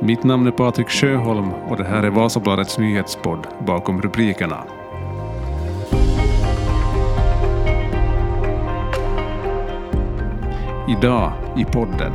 Mitt 0.00 0.24
namn 0.24 0.46
är 0.46 0.50
Patrik 0.50 0.88
Sjöholm 0.88 1.52
och 1.52 1.76
det 1.76 1.84
här 1.84 2.02
är 2.02 2.10
Vasabladets 2.10 2.78
nyhetspodd 2.78 3.46
Bakom 3.66 4.02
rubrikerna. 4.02 4.64
Idag 10.88 11.32
i 11.56 11.64
podden. 11.64 12.12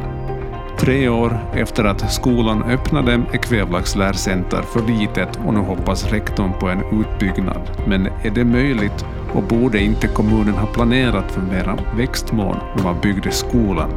Tre 0.80 1.10
år 1.10 1.40
efter 1.54 1.84
att 1.84 2.14
skolan 2.14 2.64
öppnade 2.64 3.14
är 3.14 3.38
Kvävlax 3.38 3.96
Lärcenter 3.96 4.62
för 4.62 4.82
litet 4.82 5.40
och 5.46 5.54
nu 5.54 5.60
hoppas 5.60 6.12
rektorn 6.12 6.54
på 6.60 6.68
en 6.68 6.84
utbyggnad. 7.02 7.62
Men 7.88 8.06
är 8.06 8.32
det 8.36 8.46
möjligt 8.46 9.06
och 9.34 9.44
borde 9.44 9.80
inte 9.80 10.08
kommunen 10.08 10.54
ha 10.54 10.68
planerat 10.68 11.32
för 11.32 11.42
mera 11.42 11.78
växtmån 11.98 12.58
när 12.76 12.84
man 12.84 13.02
byggde 13.02 13.32
skolan? 13.32 13.90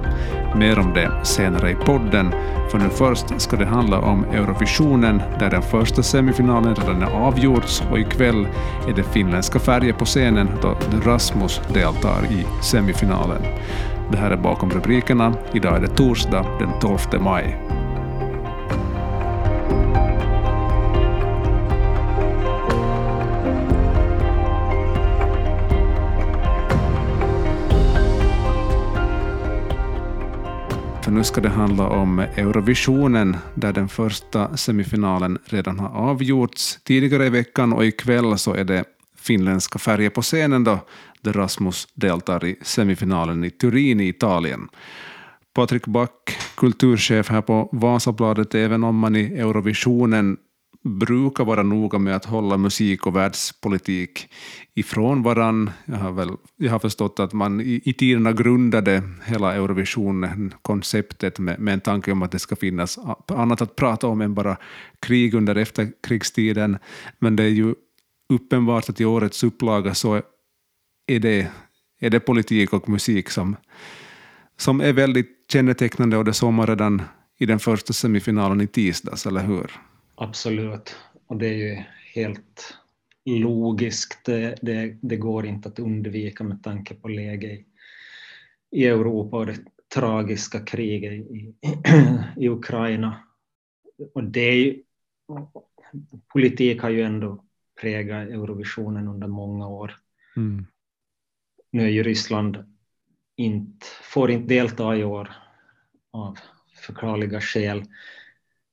Mer 0.56 0.78
om 0.78 0.94
det 0.94 1.10
senare 1.22 1.70
i 1.70 1.74
podden, 1.74 2.32
för 2.70 2.78
nu 2.78 2.88
först 2.88 3.40
ska 3.40 3.56
det 3.56 3.66
handla 3.66 3.98
om 3.98 4.24
Eurovisionen 4.24 5.22
där 5.38 5.50
den 5.50 5.62
första 5.62 6.02
semifinalen 6.02 6.74
redan 6.74 7.02
är 7.02 7.26
avgjorts 7.26 7.82
och 7.90 7.98
ikväll 7.98 8.48
är 8.88 8.92
det 8.96 9.02
finländska 9.02 9.58
färger 9.58 9.92
på 9.92 10.04
scenen 10.04 10.48
då 10.62 10.76
Rasmus 11.04 11.60
deltar 11.74 12.24
i 12.30 12.46
semifinalen. 12.62 13.42
Det 14.10 14.16
här 14.16 14.30
är 14.30 14.36
bakom 14.36 14.70
rubrikerna. 14.70 15.34
Idag 15.52 15.76
är 15.76 15.80
det 15.80 15.88
torsdag 15.88 16.46
den 16.58 16.80
12 16.80 16.98
maj. 17.20 17.75
För 31.06 31.12
nu 31.12 31.24
ska 31.24 31.40
det 31.40 31.48
handla 31.48 31.88
om 31.88 32.18
Eurovisionen 32.18 33.36
där 33.54 33.72
den 33.72 33.88
första 33.88 34.56
semifinalen 34.56 35.38
redan 35.44 35.78
har 35.78 35.88
avgjorts 35.88 36.78
tidigare 36.84 37.26
i 37.26 37.30
veckan 37.30 37.72
och 37.72 37.84
ikväll 37.84 38.38
så 38.38 38.54
är 38.54 38.64
det 38.64 38.84
finländska 39.18 39.78
färger 39.78 40.10
på 40.10 40.22
scenen 40.22 40.64
då, 40.64 40.78
där 41.20 41.32
Rasmus 41.32 41.88
deltar 41.94 42.44
i 42.44 42.56
semifinalen 42.62 43.44
i 43.44 43.50
Turin 43.50 44.00
i 44.00 44.08
Italien. 44.08 44.68
Patrik 45.54 45.86
Back, 45.86 46.38
kulturchef 46.56 47.28
här 47.28 47.42
på 47.42 47.68
Vasabladet, 47.72 48.54
även 48.54 48.84
om 48.84 48.98
man 48.98 49.16
i 49.16 49.38
Eurovisionen 49.38 50.36
brukar 50.86 51.44
vara 51.44 51.62
noga 51.62 51.98
med 51.98 52.16
att 52.16 52.24
hålla 52.24 52.56
musik 52.56 53.06
och 53.06 53.16
världspolitik 53.16 54.28
ifrån 54.74 55.22
varann. 55.22 55.70
Jag 55.84 55.96
har, 55.96 56.12
väl, 56.12 56.30
jag 56.56 56.72
har 56.72 56.78
förstått 56.78 57.20
att 57.20 57.32
man 57.32 57.60
i, 57.60 57.80
i 57.84 57.92
tiderna 57.92 58.32
grundade 58.32 59.02
hela 59.24 59.54
Eurovision-konceptet 59.54 61.38
med, 61.38 61.60
med 61.60 61.74
en 61.74 61.80
tanke 61.80 62.12
om 62.12 62.22
att 62.22 62.30
det 62.30 62.38
ska 62.38 62.56
finnas 62.56 62.98
annat 63.28 63.62
att 63.62 63.76
prata 63.76 64.06
om 64.06 64.20
än 64.20 64.34
bara 64.34 64.56
krig 65.00 65.34
under 65.34 65.54
efterkrigstiden. 65.54 66.78
Men 67.18 67.36
det 67.36 67.42
är 67.42 67.48
ju 67.48 67.74
uppenbart 68.28 68.88
att 68.88 69.00
i 69.00 69.04
årets 69.04 69.44
upplaga 69.44 69.94
så 69.94 70.22
är 71.06 71.20
det, 71.20 71.50
är 72.00 72.10
det 72.10 72.20
politik 72.20 72.72
och 72.72 72.88
musik 72.88 73.30
som, 73.30 73.56
som 74.56 74.80
är 74.80 74.92
väldigt 74.92 75.30
kännetecknande 75.52 76.16
och 76.16 76.24
det 76.24 76.32
såg 76.32 76.52
man 76.52 76.66
redan 76.66 77.02
i 77.38 77.46
den 77.46 77.58
första 77.58 77.92
semifinalen 77.92 78.60
i 78.60 78.66
tisdags, 78.66 79.26
eller 79.26 79.40
hur? 79.40 79.70
Absolut, 80.16 80.96
och 81.26 81.36
det 81.36 81.46
är 81.46 81.54
ju 81.54 81.82
helt 82.14 82.74
logiskt. 83.24 84.24
Det, 84.24 84.58
det, 84.62 84.98
det 85.02 85.16
går 85.16 85.46
inte 85.46 85.68
att 85.68 85.78
undvika 85.78 86.44
med 86.44 86.62
tanke 86.62 86.94
på 86.94 87.08
läget 87.08 87.50
i, 87.50 87.66
i 88.70 88.86
Europa 88.86 89.36
och 89.36 89.46
det 89.46 89.58
tragiska 89.94 90.60
kriget 90.60 91.12
i, 91.12 91.54
i 92.36 92.48
Ukraina. 92.48 93.20
Och 94.14 94.24
det 94.24 94.40
är 94.40 94.54
ju, 94.54 94.82
politik 96.32 96.82
har 96.82 96.90
ju 96.90 97.02
ändå 97.02 97.44
präglat 97.80 98.28
Eurovisionen 98.28 99.08
under 99.08 99.28
många 99.28 99.68
år. 99.68 99.96
Mm. 100.36 100.66
Nu 101.70 101.82
är 101.82 101.88
ju 101.88 102.02
Ryssland 102.02 102.64
inte, 103.36 103.86
får 104.02 104.30
inte 104.30 104.54
delta 104.54 104.96
i 104.96 105.04
år 105.04 105.32
av 106.10 106.38
förklarliga 106.86 107.40
skäl. 107.40 107.84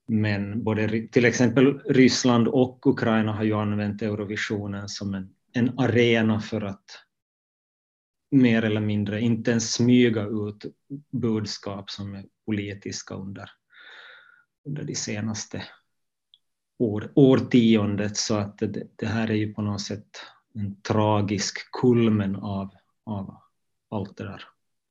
Men 0.07 0.63
både 0.63 1.07
till 1.07 1.25
exempel 1.25 1.79
Ryssland 1.79 2.47
och 2.47 2.87
Ukraina 2.87 3.33
har 3.33 3.43
ju 3.43 3.53
använt 3.53 4.01
Eurovisionen 4.01 4.89
som 4.89 5.13
en, 5.13 5.29
en 5.53 5.79
arena 5.79 6.39
för 6.39 6.61
att 6.61 6.85
mer 8.31 8.63
eller 8.63 8.81
mindre 8.81 9.21
inte 9.21 9.51
ens 9.51 9.73
smyga 9.73 10.23
ut 10.23 10.65
budskap 11.11 11.89
som 11.89 12.15
är 12.15 12.25
politiska 12.45 13.15
under, 13.15 13.49
under 14.65 14.83
de 14.83 14.95
senaste 14.95 15.63
år, 16.79 17.11
årtiondet. 17.15 18.17
Så 18.17 18.35
att 18.35 18.57
det, 18.57 18.87
det, 18.95 19.05
här 19.05 19.29
är 19.29 19.35
ju 19.35 19.53
på 19.53 19.61
något 19.61 19.81
sätt 19.81 20.07
en 20.53 20.81
tragisk 20.81 21.71
kulmen 21.71 22.35
av, 22.35 22.69
av 23.05 23.37
allt 23.89 24.17
det 24.17 24.23
där 24.23 24.43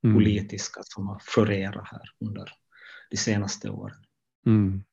mm. 0.05 0.17
politiska 0.17 0.81
som 0.85 1.09
har 1.09 1.19
florerat 1.25 1.89
här 1.89 2.11
under 2.21 2.49
de 3.11 3.17
senaste 3.17 3.71
åren. 3.71 4.05
Mm. 4.47 4.85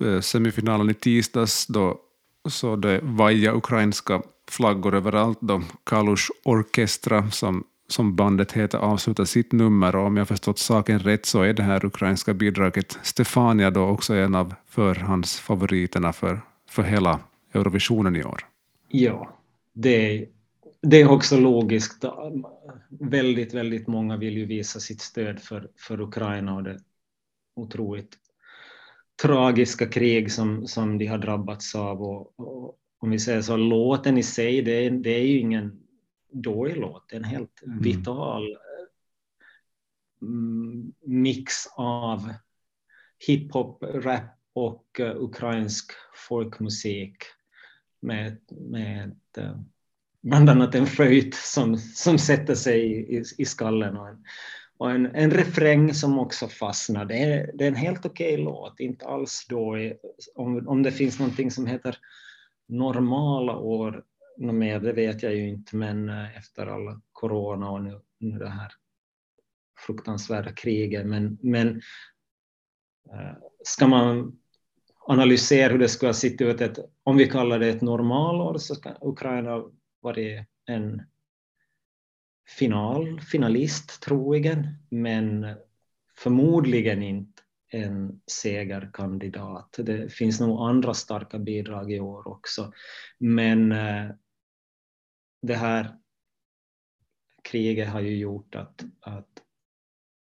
Eh, 0.00 0.20
semifinalen 0.20 0.90
i 0.90 0.94
tisdags 0.94 1.66
då 1.66 2.00
så 2.48 2.76
det 2.76 3.00
vaja 3.02 3.54
ukrainska 3.54 4.22
flaggor 4.50 4.94
överallt 4.94 5.38
då 5.40 5.62
Kalush 5.84 6.30
Orkestra 6.44 7.30
som, 7.30 7.64
som 7.88 8.16
bandet 8.16 8.52
heter 8.52 8.78
avslutar 8.78 9.24
sitt 9.24 9.52
nummer 9.52 9.96
och 9.96 10.06
om 10.06 10.16
jag 10.16 10.28
förstått 10.28 10.58
saken 10.58 10.98
rätt 10.98 11.26
så 11.26 11.42
är 11.42 11.52
det 11.52 11.62
här 11.62 11.84
ukrainska 11.84 12.34
bidraget 12.34 12.98
Stefania 13.02 13.70
då 13.70 13.84
också 13.84 14.14
en 14.14 14.34
av 14.34 14.54
förhandsfavoriterna 14.68 16.12
för, 16.12 16.40
för 16.68 16.82
hela 16.82 17.20
Eurovisionen 17.54 18.16
i 18.16 18.24
år. 18.24 18.46
Ja, 18.88 19.38
det, 19.72 20.28
det 20.82 21.00
är 21.00 21.10
också 21.10 21.40
logiskt. 21.40 22.04
Väldigt, 22.88 23.54
väldigt 23.54 23.86
många 23.86 24.16
vill 24.16 24.36
ju 24.36 24.46
visa 24.46 24.80
sitt 24.80 25.00
stöd 25.00 25.40
för, 25.40 25.68
för 25.76 26.00
Ukraina 26.00 26.54
och 26.54 26.62
det 26.62 26.80
otroligt 27.56 28.18
tragiska 29.22 29.86
krig 29.86 30.32
som, 30.32 30.66
som 30.66 30.98
de 30.98 31.06
har 31.06 31.18
drabbats 31.18 31.74
av. 31.74 32.02
Och, 32.02 32.40
och 32.40 32.78
om 32.98 33.10
vi 33.10 33.18
säger 33.18 33.42
så, 33.42 33.56
låten 33.56 34.18
i 34.18 34.22
sig, 34.22 34.62
det 34.62 34.86
är, 34.86 34.90
det 34.90 35.10
är 35.10 35.26
ju 35.26 35.38
ingen 35.38 35.82
dålig 36.32 36.76
låt. 36.76 37.08
Det 37.08 37.16
är 37.16 37.20
en 37.20 37.24
helt 37.24 37.62
mm. 37.62 37.80
vital 37.80 38.56
mm, 40.22 40.92
mix 41.00 41.52
av 41.76 42.32
hiphop, 43.26 43.82
rap 43.82 44.38
och 44.52 45.00
uh, 45.00 45.16
ukrainsk 45.16 45.92
folkmusik 46.28 47.16
med, 48.00 48.38
med 48.50 49.20
uh, 49.38 49.60
bland 50.22 50.50
annat 50.50 50.74
en 50.74 50.86
flöjt 50.86 51.34
som, 51.34 51.78
som 51.78 52.18
sätter 52.18 52.54
sig 52.54 52.80
i, 53.16 53.22
i 53.38 53.44
skallen 53.44 53.96
och 53.96 54.08
en, 54.08 54.24
och 54.78 54.90
en, 54.90 55.06
en 55.06 55.30
refräng 55.30 55.94
som 55.94 56.18
också 56.18 56.48
fastnar. 56.48 57.04
Det 57.04 57.18
är, 57.18 57.50
det 57.54 57.64
är 57.64 57.68
en 57.68 57.74
helt 57.74 58.06
okej 58.06 58.34
okay 58.34 58.44
låt, 58.44 58.80
inte 58.80 59.06
alls 59.06 59.46
då 59.48 59.76
om, 60.34 60.68
om 60.68 60.82
det 60.82 60.92
finns 60.92 61.18
någonting 61.18 61.50
som 61.50 61.66
heter 61.66 61.96
normala 62.68 63.56
år 63.56 64.04
något 64.36 64.54
mer, 64.54 64.80
det 64.80 64.92
vet 64.92 65.22
jag 65.22 65.34
ju 65.34 65.48
inte, 65.48 65.76
men 65.76 66.08
eh, 66.08 66.36
efter 66.36 66.66
all 66.66 67.00
corona 67.12 67.70
och 67.70 67.82
nu, 67.82 68.00
nu 68.18 68.38
det 68.38 68.48
här 68.48 68.72
fruktansvärda 69.86 70.52
kriget. 70.52 71.06
Men, 71.06 71.38
men 71.42 71.68
eh, 73.12 73.36
ska 73.64 73.86
man 73.86 74.38
analysera 75.06 75.72
hur 75.72 75.78
det 75.78 75.88
skulle 75.88 76.08
ha 76.08 76.14
sett 76.14 76.40
ut, 76.40 76.60
ett, 76.60 76.78
om 77.02 77.16
vi 77.16 77.28
kallar 77.28 77.58
det 77.58 77.68
ett 77.68 77.82
normalår, 77.82 78.58
så 78.58 78.74
ska 78.74 78.94
Ukraina 79.00 79.64
varit 80.00 80.46
en 80.66 81.02
final, 82.46 83.20
finalist 83.20 84.02
troligen, 84.02 84.68
men 84.88 85.56
förmodligen 86.14 87.02
inte 87.02 87.42
en 87.68 88.20
segerkandidat. 88.26 89.76
Det 89.78 90.12
finns 90.12 90.40
nog 90.40 90.68
andra 90.68 90.94
starka 90.94 91.38
bidrag 91.38 91.92
i 91.92 92.00
år 92.00 92.28
också. 92.28 92.72
Men 93.18 93.72
eh, 93.72 94.10
det 95.42 95.54
här 95.54 95.98
kriget 97.42 97.88
har 97.88 98.00
ju 98.00 98.16
gjort 98.16 98.54
att, 98.54 98.84
att 99.00 99.42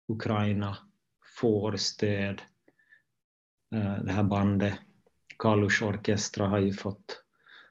Ukraina 0.08 0.78
får 1.40 1.76
stöd. 1.76 2.42
Eh, 3.76 4.04
det 4.04 4.12
här 4.12 4.24
bandet, 4.24 4.80
Kalush 5.40 5.84
Orkestra, 5.84 6.48
har 6.48 6.60
ju 6.60 6.74
fått 6.74 7.24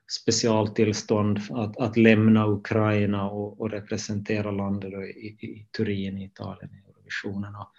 specialtillstånd 0.08 1.40
att, 1.50 1.76
att 1.76 1.96
lämna 1.96 2.46
Ukraina 2.46 3.30
och, 3.30 3.60
och 3.60 3.70
representera 3.70 4.50
landet 4.50 4.92
i, 4.92 5.26
i, 5.26 5.68
Turin 5.76 6.18
i 6.18 6.24
Italien 6.24 6.70
i 6.74 6.90
Eurovisionen. 6.90 7.54
Och 7.54 7.72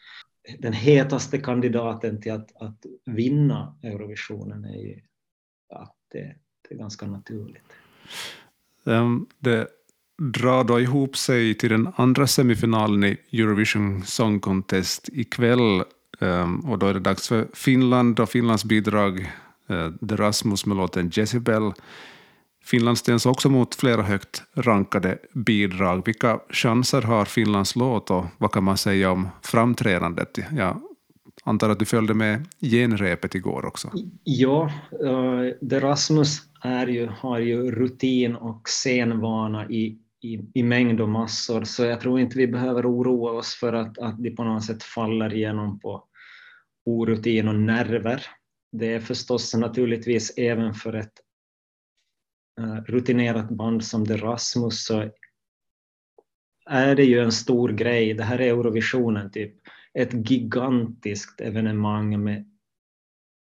den 0.60 0.74
hetaste 0.74 1.38
kandidaten 1.38 2.22
till 2.22 2.32
att, 2.32 2.62
att 2.62 2.86
vinna 3.06 3.78
Eurovisionen 3.84 4.66
är 4.66 4.82
ju 4.82 5.02
ja, 5.70 5.96
det, 6.12 6.36
det 6.70 6.76
är 6.76 6.78
ganska 6.78 7.08
naturligt. 7.08 7.74
Um, 8.84 9.28
det 9.40 9.68
drar 10.18 10.64
då 10.64 10.80
ihop 10.80 11.18
sig 11.18 11.54
till 11.54 11.70
den 11.70 11.90
andra 11.96 12.28
semifinalen 12.28 13.04
i 13.04 13.18
Eurovision 13.32 14.04
Song 14.04 14.40
Contest 14.40 15.10
ikväll 15.14 15.84
Um, 16.20 16.60
och 16.60 16.80
då 16.80 16.88
är 16.88 16.94
det 16.94 17.00
dags 17.00 17.28
för 17.28 17.48
Finland 17.54 18.20
och 18.20 18.30
Finlands 18.30 18.66
bidrag, 18.66 19.20
uh, 19.72 20.08
The 20.10 20.16
Rasmus 20.16 20.66
med 20.66 20.78
låten 20.78 21.10
Jezebel. 21.14 21.74
Finland 22.68 22.98
ställs 22.98 23.26
också 23.26 23.50
mot 23.50 23.76
flera 23.76 24.02
högt 24.02 24.44
rankade 24.56 25.18
bidrag. 25.34 26.06
Vilka 26.06 26.40
chanser 26.50 27.02
har 27.02 27.26
Finlands 27.26 27.76
låt 27.76 28.12
och 28.12 28.26
vad 28.38 28.52
kan 28.52 28.64
man 28.64 28.78
säga 28.78 29.12
om 29.12 29.30
framträdandet? 29.42 30.40
Jag 30.58 30.82
antar 31.44 31.70
att 31.70 31.80
du 31.80 31.86
följde 31.86 32.14
med 32.14 32.46
genrepet 32.62 33.36
igår 33.36 33.66
också? 33.66 33.92
Ja, 34.24 34.72
uh, 35.04 35.80
Rasmus 35.80 36.42
är 36.62 36.88
ju, 36.88 37.08
har 37.08 37.40
ju 37.40 37.72
rutin 37.72 38.36
och 38.36 38.62
scenvana 38.70 39.70
i, 39.70 39.98
i, 40.22 40.40
i 40.54 40.64
mängd 40.64 41.02
och 41.02 41.10
massor, 41.10 41.64
så 41.64 41.84
jag 41.84 42.02
tror 42.02 42.20
inte 42.20 42.38
vi 42.38 42.48
behöver 42.48 42.92
oroa 42.92 43.32
oss 43.32 43.56
för 43.60 43.74
att, 43.74 43.98
att 43.98 44.24
de 44.24 44.32
på 44.32 44.44
något 44.44 44.66
sätt 44.66 44.84
faller 44.84 45.34
igenom 45.34 45.80
på 45.80 46.04
orutin 46.86 47.48
och 47.48 47.56
nerver. 47.56 48.26
Det 48.72 48.94
är 48.94 49.00
förstås 49.00 49.54
naturligtvis 49.54 50.34
även 50.38 50.74
för 50.74 50.94
ett 50.94 51.14
rutinerat 52.86 53.50
band 53.50 53.86
som 53.86 54.06
The 54.06 54.18
Rasmus 54.18 54.86
så 54.86 55.10
är 56.70 56.96
det 56.96 57.04
ju 57.04 57.20
en 57.20 57.32
stor 57.32 57.70
grej. 57.70 58.14
Det 58.14 58.24
här 58.24 58.42
är 58.42 58.48
Eurovisionen, 58.48 59.32
typ 59.32 59.56
ett 59.94 60.30
gigantiskt 60.30 61.42
evenemang 61.42 62.24
med 62.24 62.46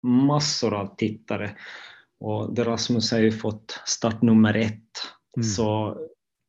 massor 0.04 0.74
av 0.74 0.96
tittare. 0.96 1.58
Och 2.20 2.56
The 2.56 2.64
Rasmus 2.64 3.12
har 3.12 3.20
ju 3.20 3.32
fått 3.32 3.80
start 3.86 4.22
nummer 4.22 4.54
ett. 4.54 4.82
Mm. 5.38 5.44
Så 5.44 5.98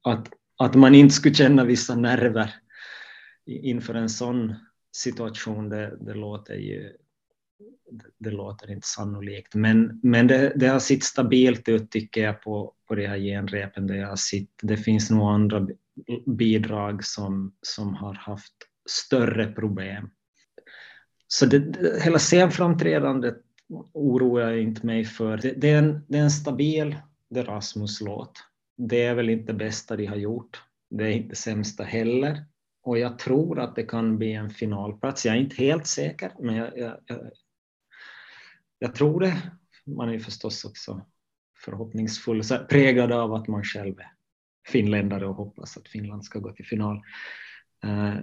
att, 0.02 0.28
att 0.58 0.74
man 0.74 0.94
inte 0.94 1.14
skulle 1.14 1.34
känna 1.34 1.64
vissa 1.64 1.94
nerver 1.94 2.54
inför 3.46 3.94
en 3.94 4.08
sån 4.08 4.54
situation, 4.96 5.68
det, 5.68 5.96
det 6.00 6.14
låter 6.14 6.54
ju 6.54 6.92
det, 8.18 8.30
låter 8.30 8.70
inte 8.70 8.86
sannolikt. 8.86 9.54
Men, 9.54 10.00
men 10.02 10.26
det, 10.26 10.52
det 10.56 10.66
har 10.66 10.78
sett 10.78 11.02
stabilt 11.02 11.68
ut 11.68 11.90
tycker 11.90 12.22
jag 12.24 12.42
på, 12.42 12.74
på 12.88 12.94
de 12.94 13.06
här 13.06 13.18
genrepen 13.18 13.86
där 13.86 13.94
jag 13.94 14.08
har. 14.08 14.18
Det 14.62 14.76
finns 14.76 15.10
nog 15.10 15.28
andra 15.28 15.68
bidrag 16.26 17.04
som, 17.04 17.54
som 17.62 17.94
har 17.94 18.14
haft 18.14 18.54
större 18.90 19.46
problem. 19.46 20.10
Så 21.26 21.46
det, 21.46 21.76
hela 22.02 22.18
scenframträdandet 22.18 23.36
oroar 23.92 24.40
jag 24.40 24.60
inte 24.60 24.86
mig 24.86 25.04
för. 25.04 25.36
Det, 25.36 25.52
det, 25.52 25.70
är 25.70 25.78
en, 25.78 26.04
det 26.08 26.18
är 26.18 26.22
en 26.22 26.30
stabil 26.30 26.96
Rasmus-låt. 27.34 28.32
Det 28.76 29.02
är 29.02 29.14
väl 29.14 29.30
inte 29.30 29.52
det 29.52 29.58
bästa 29.58 29.96
de 29.96 30.06
har 30.06 30.16
gjort. 30.16 30.62
Det 30.90 31.04
är 31.04 31.10
inte 31.10 31.36
sämsta 31.36 31.84
heller. 31.84 32.44
Och 32.82 32.98
jag 32.98 33.18
tror 33.18 33.60
att 33.60 33.76
det 33.76 33.82
kan 33.82 34.18
bli 34.18 34.32
en 34.32 34.50
finalplats. 34.50 35.26
Jag 35.26 35.36
är 35.36 35.40
inte 35.40 35.56
helt 35.56 35.86
säker, 35.86 36.32
men 36.40 36.54
jag, 36.56 36.78
jag, 36.78 36.96
jag, 38.78 38.94
tror 38.94 39.20
det. 39.20 39.52
Man 39.86 40.08
är 40.08 40.18
förstås 40.18 40.64
också 40.64 41.06
förhoppningsfull, 41.64 42.42
präglad 42.68 43.12
av 43.12 43.34
att 43.34 43.48
man 43.48 43.64
själv 43.64 43.98
är 43.98 44.12
finländare 44.68 45.26
och 45.26 45.34
hoppas 45.34 45.76
att 45.76 45.88
Finland 45.88 46.24
ska 46.24 46.38
gå 46.38 46.52
till 46.52 46.66
final. 46.66 47.02
Eh, 47.84 48.14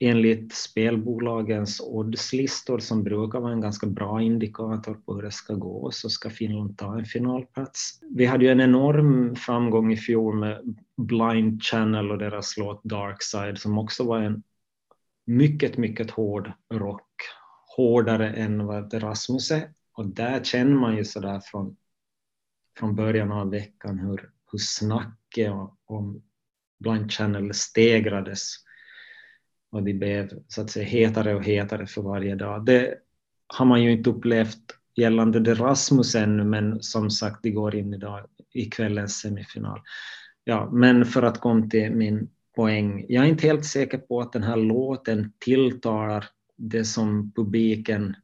enligt 0.00 0.54
spelbolagens 0.54 1.80
oddslistor 1.80 2.78
som 2.78 3.02
brukar 3.02 3.40
vara 3.40 3.52
en 3.52 3.60
ganska 3.60 3.86
bra 3.86 4.22
indikator 4.22 4.94
på 4.94 5.14
hur 5.14 5.22
det 5.22 5.30
ska 5.30 5.54
gå 5.54 5.90
så 5.90 6.10
ska 6.10 6.30
Finland 6.30 6.78
ta 6.78 6.98
en 6.98 7.04
finalplats. 7.04 8.00
Vi 8.10 8.26
hade 8.26 8.44
ju 8.44 8.50
en 8.50 8.60
enorm 8.60 9.36
framgång 9.36 9.92
i 9.92 9.96
fjol 9.96 10.38
med 10.38 10.76
Blind 10.96 11.62
Channel 11.62 12.10
och 12.10 12.18
deras 12.18 12.56
låt 12.56 12.84
Dark 12.84 13.22
Side 13.22 13.58
som 13.58 13.78
också 13.78 14.04
var 14.04 14.18
en 14.20 14.42
mycket, 15.26 15.76
mycket 15.76 16.10
hård 16.10 16.52
rock. 16.72 17.12
Hårdare 17.76 18.30
än 18.30 18.66
vad 18.66 19.02
Rasmus 19.02 19.50
är. 19.50 19.70
Och 19.92 20.06
där 20.06 20.44
känner 20.44 20.76
man 20.76 20.96
ju 20.96 21.04
sådär 21.04 21.40
från, 21.44 21.76
från 22.78 22.96
början 22.96 23.32
av 23.32 23.50
veckan 23.50 23.98
hur, 23.98 24.30
hur 24.52 24.58
snacket 24.58 25.52
om 25.86 26.22
Blind 26.78 27.12
Channel 27.12 27.54
stegrades 27.54 28.54
och 29.70 29.82
de 29.82 29.94
blev 29.94 30.30
så 30.48 30.62
att 30.62 30.70
säga 30.70 30.84
hetare 30.84 31.34
och 31.34 31.44
hetare 31.44 31.86
för 31.86 32.02
varje 32.02 32.34
dag. 32.34 32.64
Det 32.64 32.94
har 33.46 33.64
man 33.64 33.82
ju 33.82 33.92
inte 33.92 34.10
upplevt 34.10 34.76
gällande 34.94 35.40
det 35.40 35.54
Rasmus 35.54 36.14
ännu, 36.14 36.44
men 36.44 36.82
som 36.82 37.10
sagt, 37.10 37.38
det 37.42 37.50
går 37.50 37.74
in 37.74 37.94
idag 37.94 38.26
i 38.52 38.64
kvällens 38.64 39.20
semifinal. 39.20 39.80
Ja, 40.44 40.70
men 40.72 41.04
för 41.04 41.22
att 41.22 41.40
komma 41.40 41.66
till 41.66 41.90
min 41.92 42.30
poäng. 42.56 43.06
Jag 43.08 43.24
är 43.24 43.28
inte 43.28 43.46
helt 43.46 43.64
säker 43.64 43.98
på 43.98 44.20
att 44.20 44.32
den 44.32 44.42
här 44.42 44.56
låten 44.56 45.32
tilltalar 45.38 46.24
det 46.56 46.84
som 46.84 47.32
publiken 47.32 48.16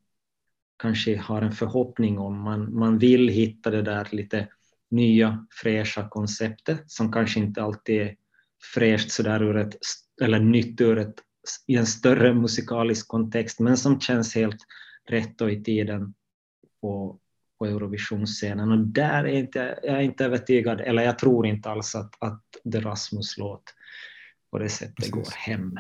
kanske 0.79 1.17
har 1.17 1.43
en 1.43 1.53
förhoppning 1.53 2.19
om. 2.19 2.41
Man, 2.41 2.75
man 2.75 2.99
vill 2.99 3.29
hitta 3.29 3.71
det 3.71 3.83
där 3.83 4.09
lite 4.13 4.49
nya 4.91 5.47
fräscha 5.63 6.09
konceptet 6.09 6.91
som 6.91 7.13
kanske 7.13 7.41
inte 7.41 7.63
alltid 7.63 8.01
är 8.01 8.17
fräscht 8.75 9.11
sådär 9.11 9.43
ur 9.43 9.57
ett, 9.57 9.77
eller 10.23 10.41
nytt 10.41 10.81
ur 10.81 10.99
ett 10.99 11.15
i 11.67 11.77
en 11.77 11.87
större 11.87 12.35
musikalisk 12.35 13.09
kontext, 13.09 13.61
men 13.61 13.77
som 13.77 14.01
känns 14.01 14.35
helt 14.35 14.61
rätt 15.09 15.41
och 15.41 15.51
i 15.51 15.65
tiden 15.65 16.15
på, 16.81 17.19
på 17.59 17.67
Eurovisionsscenen. 17.67 18.73
Och 18.73 18.79
där 18.79 19.25
är 19.25 19.39
inte, 19.39 19.79
jag 19.83 19.97
är 19.97 20.01
inte 20.01 20.25
övertygad, 20.25 20.81
eller 20.81 21.03
jag 21.03 21.19
tror 21.19 21.47
inte 21.47 21.71
alls 21.71 21.95
att, 21.95 22.15
att 22.19 22.43
The 22.73 22.81
Rasmus-låt 22.81 23.75
på 24.51 24.59
det 24.59 24.69
sättet 24.69 24.97
Precis. 24.97 25.13
går 25.13 25.31
hem. 25.37 25.79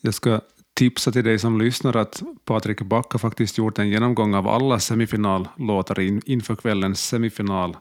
Jag 0.00 0.14
ska 0.14 0.40
tipsa 0.78 1.12
till 1.12 1.24
dig 1.24 1.38
som 1.38 1.58
lyssnar 1.58 1.96
att 1.96 2.22
Patrik 2.44 2.82
Back 2.82 3.12
har 3.12 3.18
faktiskt 3.18 3.58
gjort 3.58 3.78
en 3.78 3.88
genomgång 3.88 4.34
av 4.34 4.48
alla 4.48 4.78
semifinallåtar 4.78 6.00
inför 6.30 6.56
kvällens 6.56 7.06
semifinal. 7.06 7.76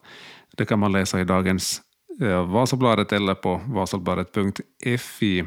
Det 0.56 0.66
kan 0.66 0.80
man 0.80 0.92
läsa 0.92 1.22
i 1.22 1.24
dagens 1.24 1.82
eh, 2.22 2.52
Vasabladet 2.52 3.12
eller 3.12 3.36
på 3.36 3.62
vasabladet.fi. 3.66 5.46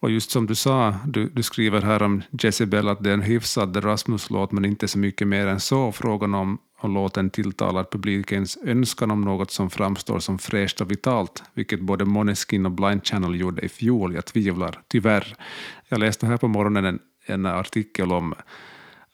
Och 0.00 0.10
just 0.10 0.30
som 0.30 0.46
du 0.46 0.54
sa, 0.54 0.94
du, 1.06 1.28
du 1.28 1.42
skriver 1.42 1.82
här 1.82 2.02
om 2.02 2.22
Jezebel 2.42 2.88
att 2.88 3.04
det 3.04 3.10
är 3.10 3.14
en 3.14 3.22
hyfsad 3.22 3.84
Rasmus-låt 3.84 4.52
men 4.52 4.64
inte 4.64 4.88
så 4.88 4.98
mycket 4.98 5.28
mer 5.28 5.46
än 5.46 5.60
så. 5.60 5.92
Frågan 5.92 6.34
om, 6.34 6.58
och 6.84 6.90
låten 6.90 7.30
tilltalar 7.30 7.84
publikens 7.84 8.58
önskan 8.64 9.10
om 9.10 9.20
något 9.20 9.50
som 9.50 9.70
framstår 9.70 10.18
som 10.18 10.38
fräscht 10.38 10.80
och 10.80 10.90
vitalt, 10.90 11.42
vilket 11.54 11.80
både 11.80 12.04
Måneskin 12.04 12.66
och 12.66 12.72
Blind 12.72 13.06
Channel 13.06 13.40
gjorde 13.40 13.62
i 13.62 13.68
fjol. 13.68 14.14
Jag 14.14 14.24
tvivlar, 14.24 14.80
tyvärr. 14.88 15.36
Jag 15.88 16.00
läste 16.00 16.26
här 16.26 16.36
på 16.36 16.48
morgonen 16.48 16.84
en, 16.84 16.98
en 17.26 17.46
artikel 17.46 18.12
om 18.12 18.34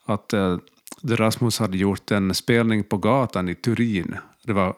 att 0.05 0.33
eh, 0.33 0.59
Rasmus 1.03 1.59
hade 1.59 1.77
gjort 1.77 2.11
en 2.11 2.35
spelning 2.35 2.85
på 2.85 2.97
gatan 2.97 3.49
i 3.49 3.55
Turin. 3.55 4.17
Det 4.43 4.53
var 4.53 4.75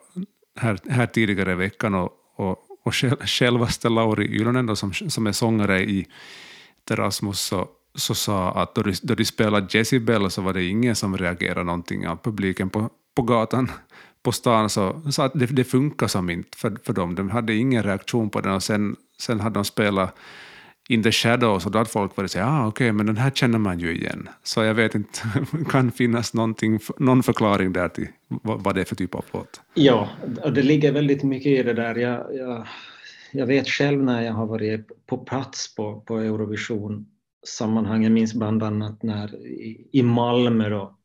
här, 0.59 0.79
här 0.89 1.05
tidigare 1.05 1.51
i 1.51 1.55
veckan 1.55 1.95
och, 1.95 2.11
och 2.35 2.69
och 2.83 2.93
självaste 3.29 3.89
Lauri 3.89 4.25
Ylönen 4.25 4.75
som, 4.75 4.93
som 4.93 5.27
är 5.27 5.31
sångare 5.31 5.83
i 5.83 6.07
Rasmus, 6.89 7.39
så, 7.39 7.67
så 7.95 8.15
sa 8.15 8.51
att 8.51 8.75
då 8.75 8.81
de, 8.81 8.93
då 9.01 9.15
de 9.15 9.25
spelade 9.25 9.67
Jezebel 9.69 10.31
så 10.31 10.41
var 10.41 10.53
det 10.53 10.63
ingen 10.63 10.95
som 10.95 11.17
reagerade 11.17 11.63
någonting 11.63 12.07
av 12.07 12.15
publiken 12.15 12.69
på, 12.69 12.89
på 13.15 13.21
gatan 13.21 13.71
på 14.23 14.31
stan 14.31 14.69
så 14.69 15.01
sa 15.11 15.25
att 15.25 15.33
det, 15.35 15.45
det 15.45 15.63
funkar 15.63 16.07
som 16.07 16.29
inte 16.29 16.57
för, 16.57 16.77
för 16.83 16.93
dem. 16.93 17.15
De 17.15 17.29
hade 17.29 17.53
ingen 17.53 17.83
reaktion 17.83 18.29
på 18.29 18.41
den 18.41 18.53
och 18.53 18.63
sen, 18.63 18.95
sen 19.19 19.39
hade 19.39 19.53
de 19.53 19.65
spelat 19.65 20.15
In 20.89 21.03
the 21.03 21.11
Shadows 21.11 21.65
och 21.65 21.71
då 21.71 21.77
hade 21.77 21.89
folk 21.89 22.17
varit 22.17 22.31
såhär, 22.31 22.45
ah, 22.45 22.67
okej, 22.67 22.85
okay, 22.85 22.91
men 22.91 23.05
den 23.05 23.17
här 23.17 23.31
känner 23.31 23.59
man 23.59 23.79
ju 23.79 23.95
igen. 23.95 24.29
Så 24.43 24.63
jag 24.63 24.73
vet 24.73 24.95
inte, 24.95 25.19
kan 25.69 25.91
finnas 25.91 26.33
någon 26.33 27.23
förklaring 27.23 27.73
där 27.73 27.89
till 27.89 28.07
vad 28.41 28.75
det 28.75 28.81
är 28.81 28.85
för 28.85 28.95
typ 28.95 29.15
av 29.15 29.25
låt? 29.31 29.61
Ja, 29.73 30.09
och 30.43 30.53
det 30.53 30.61
ligger 30.61 30.91
väldigt 30.91 31.23
mycket 31.23 31.47
i 31.47 31.63
det 31.63 31.73
där. 31.73 31.95
Jag, 31.95 32.35
jag, 32.35 32.67
jag 33.31 33.45
vet 33.45 33.67
själv 33.67 34.03
när 34.03 34.21
jag 34.21 34.33
har 34.33 34.45
varit 34.45 35.05
på 35.05 35.17
plats 35.17 35.75
på, 35.75 35.99
på 35.99 36.17
Eurovision 36.17 37.05
sammanhang, 37.47 38.03
jag 38.03 38.11
minns 38.11 38.33
bland 38.33 38.63
annat 38.63 39.03
när 39.03 39.45
i, 39.91 40.03
Malmö 40.03 40.69
då, 40.69 40.97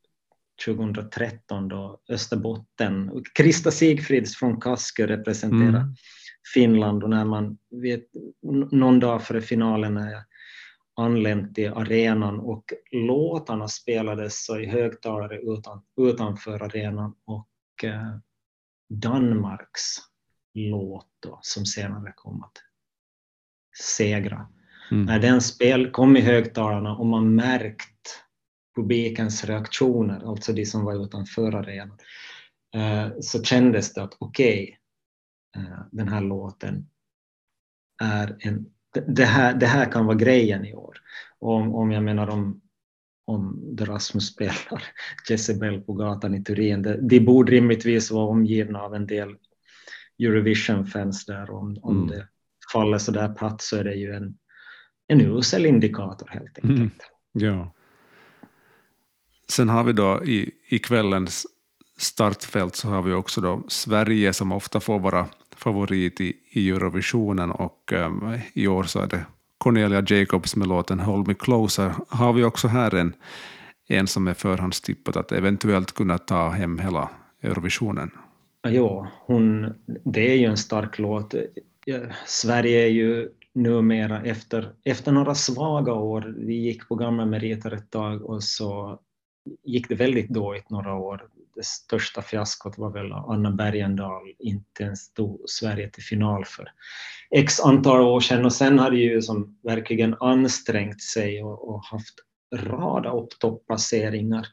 2013 0.65 1.69
då 1.69 2.01
Österbotten, 2.09 3.25
Krista 3.35 3.71
Sigfrids 3.71 4.37
från 4.37 4.61
Kaskö 4.61 5.07
representerade 5.07 5.79
mm. 5.79 5.95
Finland 6.55 7.03
och 7.03 7.11
när 7.11 7.25
man 7.25 7.59
vet, 7.71 8.05
någon 8.71 9.01
dag 9.01 9.23
före 9.23 9.41
finalen 9.41 9.95
när 9.95 10.11
jag 10.11 10.23
anlänt 10.97 11.55
till 11.55 11.73
arenan 11.73 12.41
och 12.41 12.65
låtarna 12.91 13.69
spelades 13.69 14.45
så 14.45 14.59
i 14.59 14.67
högtalare 14.67 15.41
utan, 15.41 15.83
utanför 16.01 16.63
arenan 16.63 17.15
och 17.25 17.49
eh, 17.85 18.17
Danmarks 18.89 19.97
låt 20.55 21.09
då, 21.21 21.39
som 21.43 21.67
senare 21.67 22.13
kom 22.17 22.43
att 22.43 22.59
segra. 23.97 24.49
Mm. 24.91 25.05
När 25.05 25.19
den 25.19 25.41
spel 25.41 25.91
kom 25.91 26.17
i 26.17 26.21
högtalarna 26.21 26.97
och 26.97 27.07
man 27.07 27.35
märkt 27.35 28.23
publikens 28.77 29.45
reaktioner, 29.45 30.31
alltså 30.31 30.53
de 30.53 30.67
som 30.67 30.85
var 30.85 31.05
utanför 31.05 31.55
arenan, 31.55 31.99
eh, 32.75 33.09
så 33.21 33.43
kändes 33.43 33.95
det 33.95 34.03
att 34.03 34.17
okej, 34.19 34.63
okay, 34.63 34.79
Eh, 35.57 35.81
den 35.93 36.09
här 36.09 36.21
låten 36.21 36.89
är 38.03 38.37
en 38.41 38.67
det 39.07 39.25
här, 39.25 39.55
det 39.55 39.67
här 39.67 39.93
kan 39.93 40.07
vara 40.07 40.17
grejen 40.17 40.65
i 40.65 40.75
år. 40.75 40.99
om, 41.39 41.75
om 41.75 41.93
jag 41.93 42.05
menar 42.05 42.29
om, 42.29 42.61
om 43.27 43.77
Rasmus 43.81 44.27
spelar 44.27 44.85
Jezebel 45.29 45.81
på 45.81 45.93
gatan 45.93 46.35
i 46.35 46.45
Turin, 46.45 46.83
det, 46.83 47.09
de 47.09 47.21
borde 47.21 47.53
rimligtvis 47.53 48.11
vara 48.11 48.27
omgivna 48.27 48.81
av 48.81 48.95
en 48.95 49.07
del 49.07 49.37
Eurovision-fans 50.19 51.27
där. 51.27 51.51
Om, 51.51 51.79
om 51.83 51.97
mm. 51.97 52.09
det 52.09 52.29
faller 52.73 52.99
så 52.99 53.13
där 53.13 53.35
platt 53.35 53.61
så 53.63 53.77
är 53.77 53.85
det 53.85 53.95
ju 53.95 54.15
en, 54.15 54.39
en 55.09 55.21
usel 55.21 55.67
indikator 55.67 56.29
helt 56.29 56.59
enkelt. 56.59 56.79
Mm. 56.79 56.91
Ja. 57.33 57.75
Sen 59.49 59.69
har 59.69 59.85
vi 59.85 59.93
då 59.93 60.25
i, 60.25 60.51
i 60.69 60.79
kvällens 60.79 61.47
startfält 61.99 62.77
så 62.77 62.89
har 62.89 63.03
vi 63.03 63.13
också 63.13 63.41
då 63.41 63.63
Sverige 63.69 64.33
som 64.33 64.53
ofta 64.53 64.81
får 64.81 64.99
vara 64.99 65.27
favorit 65.57 66.21
i, 66.21 66.37
i 66.51 66.71
Eurovisionen 66.71 67.51
och 67.51 67.93
um, 67.93 68.39
i 68.53 68.67
år 68.67 68.85
så 68.85 69.01
är 69.01 69.07
det 69.07 69.25
Cornelia 69.59 70.05
Jacobs 70.07 70.57
med 70.57 70.69
låten 70.69 71.01
Hold 71.01 71.29
Me 71.29 71.35
Closer. 71.35 71.95
Har 72.09 72.33
vi 72.33 72.45
också 72.45 72.69
här 72.69 72.95
en, 72.95 73.13
en 73.89 74.07
som 74.07 74.29
är 74.29 74.35
förhandstippat 74.35 75.17
att 75.17 75.33
eventuellt 75.33 75.93
kunna 75.93 76.19
ta 76.19 76.49
hem 76.49 76.79
hela 76.79 77.11
Eurovisionen? 77.43 78.11
Ja, 78.63 79.09
hon, 79.27 79.75
det 80.05 80.33
är 80.33 80.37
ju 80.37 80.45
en 80.45 80.57
stark 80.57 80.99
låt. 80.99 81.35
Sverige 82.27 82.83
är 82.85 82.89
ju 82.89 83.29
numera 83.59 84.23
efter, 84.23 84.73
efter 84.85 85.13
några 85.13 85.35
svaga 85.35 85.93
år, 85.93 86.35
vi 86.39 86.55
gick 86.55 86.89
på 86.89 86.95
gamla 86.95 87.27
meriter 87.27 87.71
ett 87.71 87.91
tag 87.91 88.23
och 88.23 88.43
så 88.43 89.01
gick 89.65 89.89
det 89.89 89.95
väldigt 89.95 90.29
dåligt 90.29 90.71
några 90.71 90.95
år. 90.95 91.29
Det 91.55 91.65
största 91.65 92.23
fiaskot 92.23 92.79
var 92.79 92.91
väl 92.91 93.13
Anna 93.13 93.51
Bergendahl 93.51 94.23
inte 94.39 94.83
ens 94.83 95.13
tog 95.13 95.43
Sverige 95.47 95.91
till 95.91 96.03
final 96.03 96.45
för 96.45 96.69
x 97.31 97.61
antal 97.61 98.01
år 98.01 98.21
sedan. 98.21 98.45
Och 98.45 98.53
sen 98.53 98.79
har 98.79 98.91
det 98.91 98.97
ju 98.97 99.23
som 99.23 99.59
verkligen 99.63 100.15
ansträngt 100.21 101.03
sig 101.03 101.43
och, 101.43 101.69
och 101.69 101.85
haft 101.85 102.15
rada 102.55 103.13
upp 103.13 103.39
topplaceringar. 103.39 104.47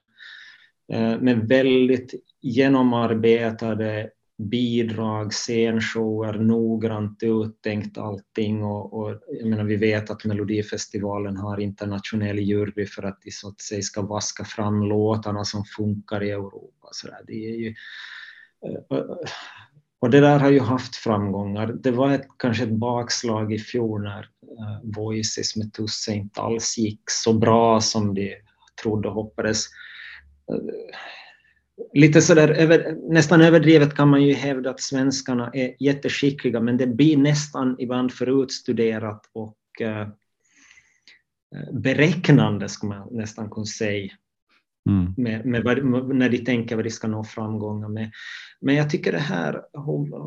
Eh, 0.94 1.20
med 1.20 1.48
väldigt 1.48 2.14
genomarbetade 2.42 4.10
bidrag, 4.38 5.34
scenshower, 5.34 6.34
noggrant 6.34 7.24
uttänkt 7.24 7.98
allting 7.98 8.64
och, 8.64 8.94
och 8.94 9.22
jag 9.40 9.48
menar, 9.48 9.64
vi 9.64 9.76
vet 9.76 10.10
att 10.10 10.26
Melodifestivalen 10.26 11.38
har 11.38 11.60
internationell 11.60 12.40
jury 12.40 12.86
för 12.86 13.04
att 13.04 13.22
de 13.22 13.32
så 13.32 13.48
att 13.48 13.62
säga 13.62 13.82
ska 13.82 14.02
vaska 14.02 14.46
fram 14.46 14.84
låtarna 14.84 15.46
som 15.46 15.64
funkar 15.78 16.24
i 16.24 16.32
Europa. 16.32 16.88
Så 16.92 17.08
där. 17.08 17.22
Det 17.28 17.34
är 17.34 17.56
ju, 17.56 17.76
eh, 18.66 18.98
eh, 18.98 19.06
och 20.00 20.10
det 20.10 20.20
där 20.20 20.40
har 20.40 20.50
ju 20.50 20.60
haft 20.60 20.96
framgångar. 20.96 21.68
Det 21.68 21.92
var 21.92 22.12
ett, 22.12 22.28
kanske 22.38 22.64
ett 22.64 22.80
bakslag 22.80 23.54
i 23.54 23.60
fjol 23.60 24.04
när 24.04 24.30
eh, 24.60 24.90
Voices 24.96 25.56
med 25.56 25.74
Tusse 25.74 26.14
inte 26.14 26.42
alls 26.42 26.78
gick 26.78 27.02
så 27.06 27.34
bra 27.34 27.82
som 27.82 28.14
de 28.14 28.36
trodde 28.84 29.08
och 29.08 29.14
hoppades. 29.14 29.66
Lite 31.94 32.22
sådär 32.22 32.50
över, 32.50 32.98
nästan 33.14 33.42
överdrivet 33.42 33.94
kan 33.94 34.10
man 34.10 34.24
ju 34.24 34.34
hävda 34.34 34.70
att 34.70 34.82
svenskarna 34.82 35.52
är 35.54 35.76
jätteskickliga, 35.80 36.60
men 36.60 36.78
det 36.78 36.88
blir 36.88 37.18
nästan 37.18 37.76
ibland 37.80 38.12
förutstuderat 38.12 39.30
och 39.34 39.58
uh, 39.82 40.08
beräknande, 41.72 42.70
skulle 42.70 42.96
man 42.96 43.08
nästan 43.12 43.50
kunna 43.50 43.66
säga. 43.66 44.12
Mm. 44.90 45.14
Med, 45.18 45.46
med 45.46 45.64
vad, 45.64 45.86
när 46.16 46.30
de 46.30 46.38
tänker 46.38 46.76
vad 46.76 46.86
de 46.86 46.90
ska 46.90 47.08
nå 47.08 47.24
framgångar 47.24 47.90
med. 47.90 48.12
Men 48.62 48.76
jag 48.76 48.90
tycker 48.90 49.12
det 49.12 49.18
här, 49.18 49.54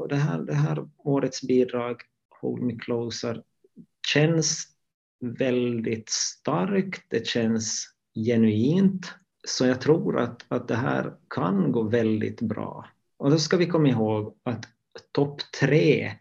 det 0.09 0.17
här, 0.17 0.39
det 0.39 0.55
här 0.55 0.89
årets 0.97 1.43
bidrag, 1.43 2.03
Hold 2.41 2.63
Me 2.63 2.77
Closer, 2.79 3.43
känns 4.13 4.67
väldigt 5.21 6.09
starkt, 6.09 7.03
det 7.09 7.27
känns 7.27 7.87
genuint. 8.27 9.15
Så 9.47 9.67
jag 9.67 9.81
tror 9.81 10.19
att, 10.19 10.45
att 10.49 10.69
det 10.69 10.77
här 10.77 11.13
kan 11.31 11.73
gå 11.73 11.83
väldigt 11.83 12.41
bra. 12.41 12.87
Och 13.19 13.31
då 13.31 13.39
ska 13.39 13.57
vi 13.57 13.67
komma 13.67 13.89
ihåg 13.89 14.35
att 14.43 14.65
topp 15.13 15.41
tre 15.61 16.13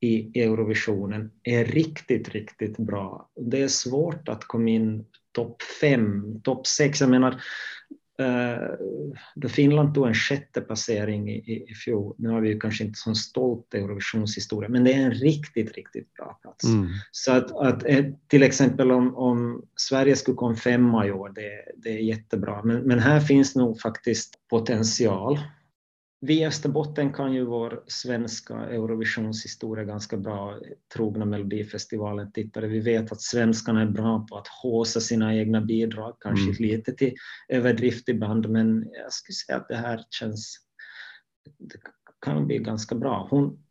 i 0.00 0.42
Eurovisionen 0.42 1.30
är 1.42 1.64
riktigt, 1.64 2.28
riktigt 2.28 2.76
bra. 2.76 3.30
Det 3.40 3.62
är 3.62 3.68
svårt 3.68 4.28
att 4.28 4.44
komma 4.44 4.68
in 4.68 5.04
topp 5.32 5.62
fem, 5.80 6.40
topp 6.40 6.66
sex. 6.66 7.00
Jag 7.00 7.10
menar, 7.10 7.42
då 9.34 9.48
Finland 9.48 9.94
tog 9.94 10.06
en 10.06 10.14
sjätte 10.14 10.60
placering 10.60 11.30
i, 11.30 11.64
i, 11.68 11.74
fjol, 11.74 12.14
nu 12.18 12.28
har 12.28 12.40
vi 12.40 12.48
ju 12.48 12.60
kanske 12.60 12.84
inte 12.84 12.98
så 12.98 13.14
stolt 13.14 13.74
Eurovisionshistoria, 13.74 14.68
men 14.68 14.84
det 14.84 14.92
är 14.92 15.00
en 15.00 15.12
riktigt, 15.12 15.72
riktigt 15.72 16.14
bra 16.14 16.38
plats. 16.42 16.64
Mm. 16.64 16.88
Så 17.10 17.32
att, 17.32 17.56
att, 17.56 17.84
eh, 17.86 18.04
till 18.28 18.42
exempel 18.42 18.92
om, 18.92 19.16
om 19.16 19.62
Sverige 19.76 20.16
skulle 20.16 20.34
komma 20.34 20.56
femma 20.56 21.06
i 21.06 21.12
år, 21.12 21.32
det, 21.34 21.50
det 21.76 21.90
är 21.90 21.98
jättebra. 21.98 22.62
Men, 22.64 22.80
men 22.80 22.98
här 22.98 23.20
finns 23.20 23.54
nog 23.54 23.80
faktiskt 23.80 24.34
potential 24.50 25.38
vi 26.20 26.40
i 26.40 26.46
Österbotten 26.46 27.12
kan 27.12 27.34
ju 27.34 27.44
vår 27.44 27.82
svenska 27.86 28.54
Eurovisionshistoria 28.54 29.84
ganska 29.84 30.16
bra, 30.16 30.58
trogna 30.94 31.24
Melodifestivalen-tittare. 31.24 32.66
Vi 32.66 32.80
vet 32.80 33.12
att 33.12 33.20
svenskarna 33.20 33.82
är 33.82 33.86
bra 33.86 34.26
på 34.30 34.38
att 34.38 34.48
håsa 34.48 35.00
sina 35.00 35.36
egna 35.36 35.60
bidrag, 35.60 36.16
kanske 36.20 36.44
mm. 36.44 36.56
lite 36.58 36.92
till 36.92 37.14
överdrift 37.48 38.08
ibland, 38.08 38.48
men 38.48 38.88
jag 38.92 39.12
skulle 39.12 39.34
säga 39.34 39.58
att 39.58 39.68
det 39.68 39.76
här 39.76 40.04
känns... 40.10 40.58
Det 41.58 41.78
kan 42.20 42.46
bli 42.46 42.58
ganska 42.58 42.94
bra. 42.94 43.28
Hon, 43.30 43.64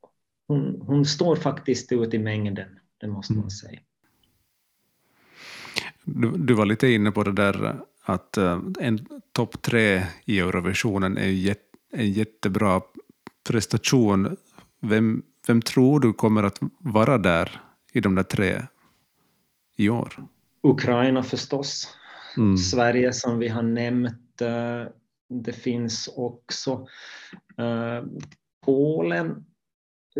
hon, 0.47 0.81
hon 0.81 1.05
står 1.05 1.35
faktiskt 1.35 1.91
ut 1.91 2.13
i 2.13 2.19
mängden, 2.19 2.79
det 2.97 3.07
måste 3.07 3.33
man 3.33 3.39
mm. 3.39 3.49
säga. 3.49 3.79
Du, 6.03 6.31
du, 6.31 6.53
var 6.53 6.65
lite 6.65 6.87
inne 6.87 7.11
på 7.11 7.23
det 7.23 7.31
där 7.31 7.79
att 8.01 8.37
uh, 8.37 8.61
en 8.79 9.05
topp 9.31 9.61
tre 9.61 10.03
i 10.25 10.39
Eurovisionen 10.39 11.17
är 11.17 11.27
jätte 11.27 11.66
en 11.91 12.11
jättebra 12.11 12.81
prestation. 13.47 14.37
Vem, 14.81 15.23
vem 15.47 15.61
tror 15.61 15.99
du 15.99 16.13
kommer 16.13 16.43
att 16.43 16.59
vara 16.79 17.17
där 17.17 17.61
i 17.93 18.01
de 18.01 18.15
där 18.15 18.23
tre 18.23 18.61
i 19.77 19.89
år? 19.89 20.27
Ukraina 20.63 21.23
förstås. 21.23 21.97
Mm. 22.37 22.57
Sverige 22.57 23.13
som 23.13 23.39
vi 23.39 23.47
har 23.47 23.63
nämnt. 23.63 24.41
Eh, 24.41 24.83
det 25.29 25.53
finns 25.53 26.09
också 26.15 26.87
uh, 27.59 28.05
Polen 28.65 29.45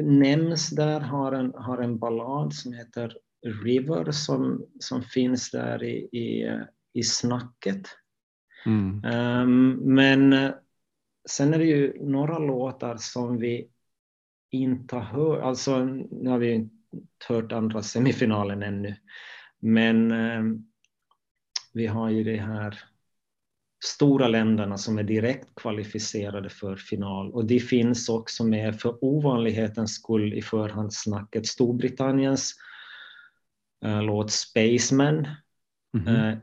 nämns 0.02 0.70
där, 0.70 1.00
har 1.00 1.32
en, 1.32 1.54
har 1.56 1.78
en 1.78 2.00
ballad 2.00 2.54
som 2.54 2.74
heter 2.74 3.18
River 3.64 4.12
som, 4.12 4.66
som 4.80 5.04
finns 5.04 5.52
där 5.52 5.84
i, 5.84 5.98
i, 5.98 6.60
i 6.94 7.04
snacket. 7.04 7.88
Mm. 8.66 9.04
Um, 9.06 9.72
men 9.96 10.34
Sen 11.30 11.54
är 11.54 11.58
det 11.58 11.66
ju 11.66 11.94
några 12.00 12.40
låtar 12.40 12.98
som 12.98 13.38
vi 13.38 13.70
inte 14.52 14.96
har 14.96 15.02
hört, 15.02 15.44
alltså 15.44 15.84
nu 15.86 16.30
har 16.30 16.38
vi 16.38 16.54
inte 16.54 16.74
hört 17.28 17.52
andra 17.52 17.82
semifinalen 17.82 18.64
ännu, 18.64 18.96
men 19.60 20.12
eh, 20.12 20.44
vi 21.74 21.88
har 21.88 22.10
ju 22.10 22.24
de 22.24 22.38
här 22.38 22.80
stora 23.86 24.28
länderna 24.28 24.78
som 24.78 24.98
är 24.98 25.04
direkt 25.04 25.56
kvalificerade 25.56 26.50
för 26.50 26.76
final 26.76 27.32
och 27.32 27.46
de 27.46 27.60
finns 27.60 28.10
också 28.10 28.44
med 28.44 28.80
för 28.80 29.04
ovanlighetens 29.04 29.96
skull 29.96 30.34
i 30.34 30.42
förhandssnacket. 30.42 31.48
Storbritanniens 31.48 32.56
eh, 33.86 34.02
låt 34.02 34.32
Spaceman, 34.32 35.28
mm 35.98 36.08
-hmm. 36.08 36.32
eh, 36.32 36.38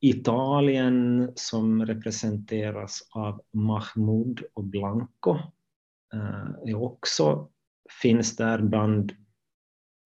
Italien 0.00 1.32
som 1.34 1.86
representeras 1.86 3.08
av 3.10 3.40
Mahmoud 3.52 4.42
och 4.54 4.64
Blanco 4.64 5.30
eh, 6.14 6.70
är 6.72 6.82
också, 6.82 7.48
finns 8.02 8.36
där 8.36 8.62
bland 8.62 9.12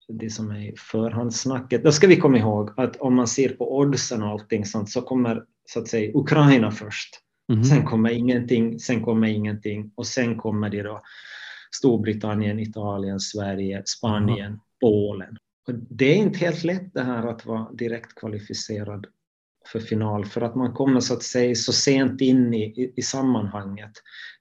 det 0.09 0.31
som 0.31 0.51
är 0.51 0.75
förhandssnacket. 0.77 1.85
Då 1.85 1.93
ska 1.93 2.07
vi 2.07 2.17
komma 2.17 2.39
ihåg 2.39 2.71
att 2.77 2.97
om 2.97 3.15
man 3.15 3.29
ser 3.29 3.49
på 3.49 3.79
oddsen 3.79 4.23
och 4.23 4.29
allting 4.29 4.65
sånt 4.65 4.91
så 4.91 5.03
kommer 5.03 5.45
så 5.65 5.81
att 5.81 5.89
säga 5.89 6.13
Ukraina 6.15 6.71
först. 6.71 7.21
Mm. 7.53 7.65
Sen 7.65 7.85
kommer 7.85 8.11
ingenting, 8.11 8.79
sen 8.79 9.05
kommer 9.05 9.29
ingenting 9.29 9.93
och 9.95 10.07
sen 10.07 10.39
kommer 10.39 10.71
det 10.71 10.83
då 10.83 11.01
Storbritannien, 11.71 12.59
Italien, 12.59 13.21
Sverige, 13.21 13.83
Spanien, 13.87 14.47
mm. 14.47 14.61
Polen. 14.81 15.37
Och 15.69 15.75
det 15.75 16.05
är 16.05 16.17
inte 16.17 16.39
helt 16.39 16.65
lätt 16.65 16.95
det 16.95 17.03
här 17.03 17.27
att 17.27 17.47
vara 17.47 17.73
direkt 17.73 18.15
kvalificerad 18.15 19.07
för 19.67 19.81
final 19.81 20.25
för 20.25 20.41
att 20.41 20.55
man 20.55 20.73
kommer 20.73 21.01
så 21.01 21.15
att 21.15 21.23
säga 21.23 21.55
så 21.55 21.73
sent 21.73 22.21
in 22.21 22.55
i, 22.55 22.65
i, 22.65 22.93
i 22.97 23.03
sammanhanget. 23.03 23.93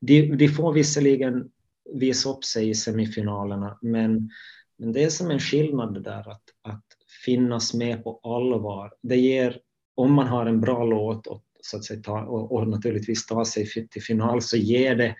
De, 0.01 0.35
de 0.35 0.47
får 0.49 0.73
visserligen 0.73 1.49
visa 1.93 2.29
upp 2.29 2.43
sig 2.43 2.69
i 2.69 2.75
semifinalerna 2.75 3.77
men, 3.81 4.29
men 4.77 4.93
det 4.93 5.03
är 5.03 5.09
som 5.09 5.31
en 5.31 5.39
skillnad 5.39 6.03
där 6.03 6.31
att, 6.31 6.43
att 6.61 6.85
finnas 7.25 7.73
med 7.73 8.03
på 8.03 8.19
allvar. 8.23 8.93
Det 9.01 9.17
ger, 9.17 9.59
om 9.95 10.13
man 10.13 10.27
har 10.27 10.45
en 10.45 10.61
bra 10.61 10.83
låt 10.83 11.27
och, 11.27 11.43
så 11.61 11.77
att 11.77 11.83
säga, 11.83 12.01
ta, 12.01 12.21
och, 12.21 12.51
och 12.51 12.67
naturligtvis 12.67 13.25
ta 13.25 13.45
sig 13.45 13.89
till 13.89 14.03
final 14.03 14.41
så 14.41 14.57
ger 14.57 14.95
det 14.95 15.15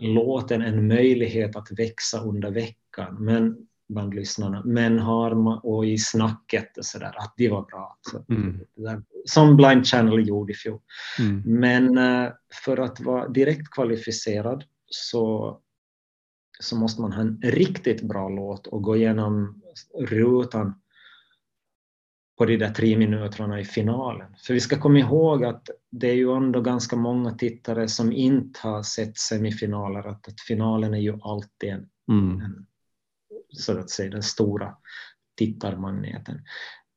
låten 0.00 0.62
en 0.62 0.86
möjlighet 0.86 1.56
att 1.56 1.68
växa 1.78 2.20
under 2.20 2.50
veckan. 2.50 3.24
Men 3.24 3.67
bland 3.88 4.14
lyssnarna, 4.14 4.62
men 4.64 4.98
har 4.98 5.34
man, 5.34 5.58
och 5.62 5.86
i 5.86 5.98
snacket 5.98 6.78
och 6.78 6.84
sådär, 6.84 7.14
att 7.18 7.34
de 7.36 7.48
var 7.48 7.62
bra. 7.62 7.98
Så, 8.00 8.24
Mm. 8.28 8.60
där, 8.76 9.02
som 9.24 9.56
Blind 9.56 9.86
Channel 9.86 10.28
gjorde 10.28 10.52
i 10.52 10.56
fjol. 10.56 10.80
Mm. 11.18 11.42
Men 11.44 11.98
eh, 11.98 12.32
för 12.64 12.76
att 12.76 13.00
vara 13.00 13.28
direkt 13.28 13.70
kvalificerad 13.70 14.64
så, 14.86 15.58
så 16.60 16.76
måste 16.76 17.02
man 17.02 17.12
ha 17.12 17.20
en 17.20 17.40
riktigt 17.42 18.02
bra 18.02 18.28
låt 18.28 18.66
och 18.66 18.82
gå 18.82 18.96
igenom 18.96 19.62
rutan 19.98 20.74
på 22.38 22.44
de 22.44 22.56
där 22.56 22.70
tre 22.70 22.96
minuterna 22.96 23.60
i 23.60 23.64
finalen. 23.64 24.34
För 24.46 24.54
vi 24.54 24.60
ska 24.60 24.80
komma 24.80 24.98
ihåg 24.98 25.44
att 25.44 25.68
det 25.90 26.08
är 26.10 26.14
ju 26.14 26.36
ändå 26.36 26.60
ganska 26.60 26.96
många 26.96 27.30
tittare 27.34 27.88
som 27.88 28.12
inte 28.12 28.60
har 28.62 28.82
sett 28.82 29.18
semifinaler, 29.18 30.08
att, 30.08 30.28
att 30.28 30.40
finalen 30.40 30.94
är 30.94 30.98
ju 30.98 31.18
alltid 31.22 31.70
en, 31.70 31.88
Mm. 32.10 32.40
en, 32.40 32.66
så 33.52 33.78
att 33.78 33.90
säga, 33.90 34.10
den 34.10 34.22
stora 34.22 34.76
tittarmagneten. 35.36 36.40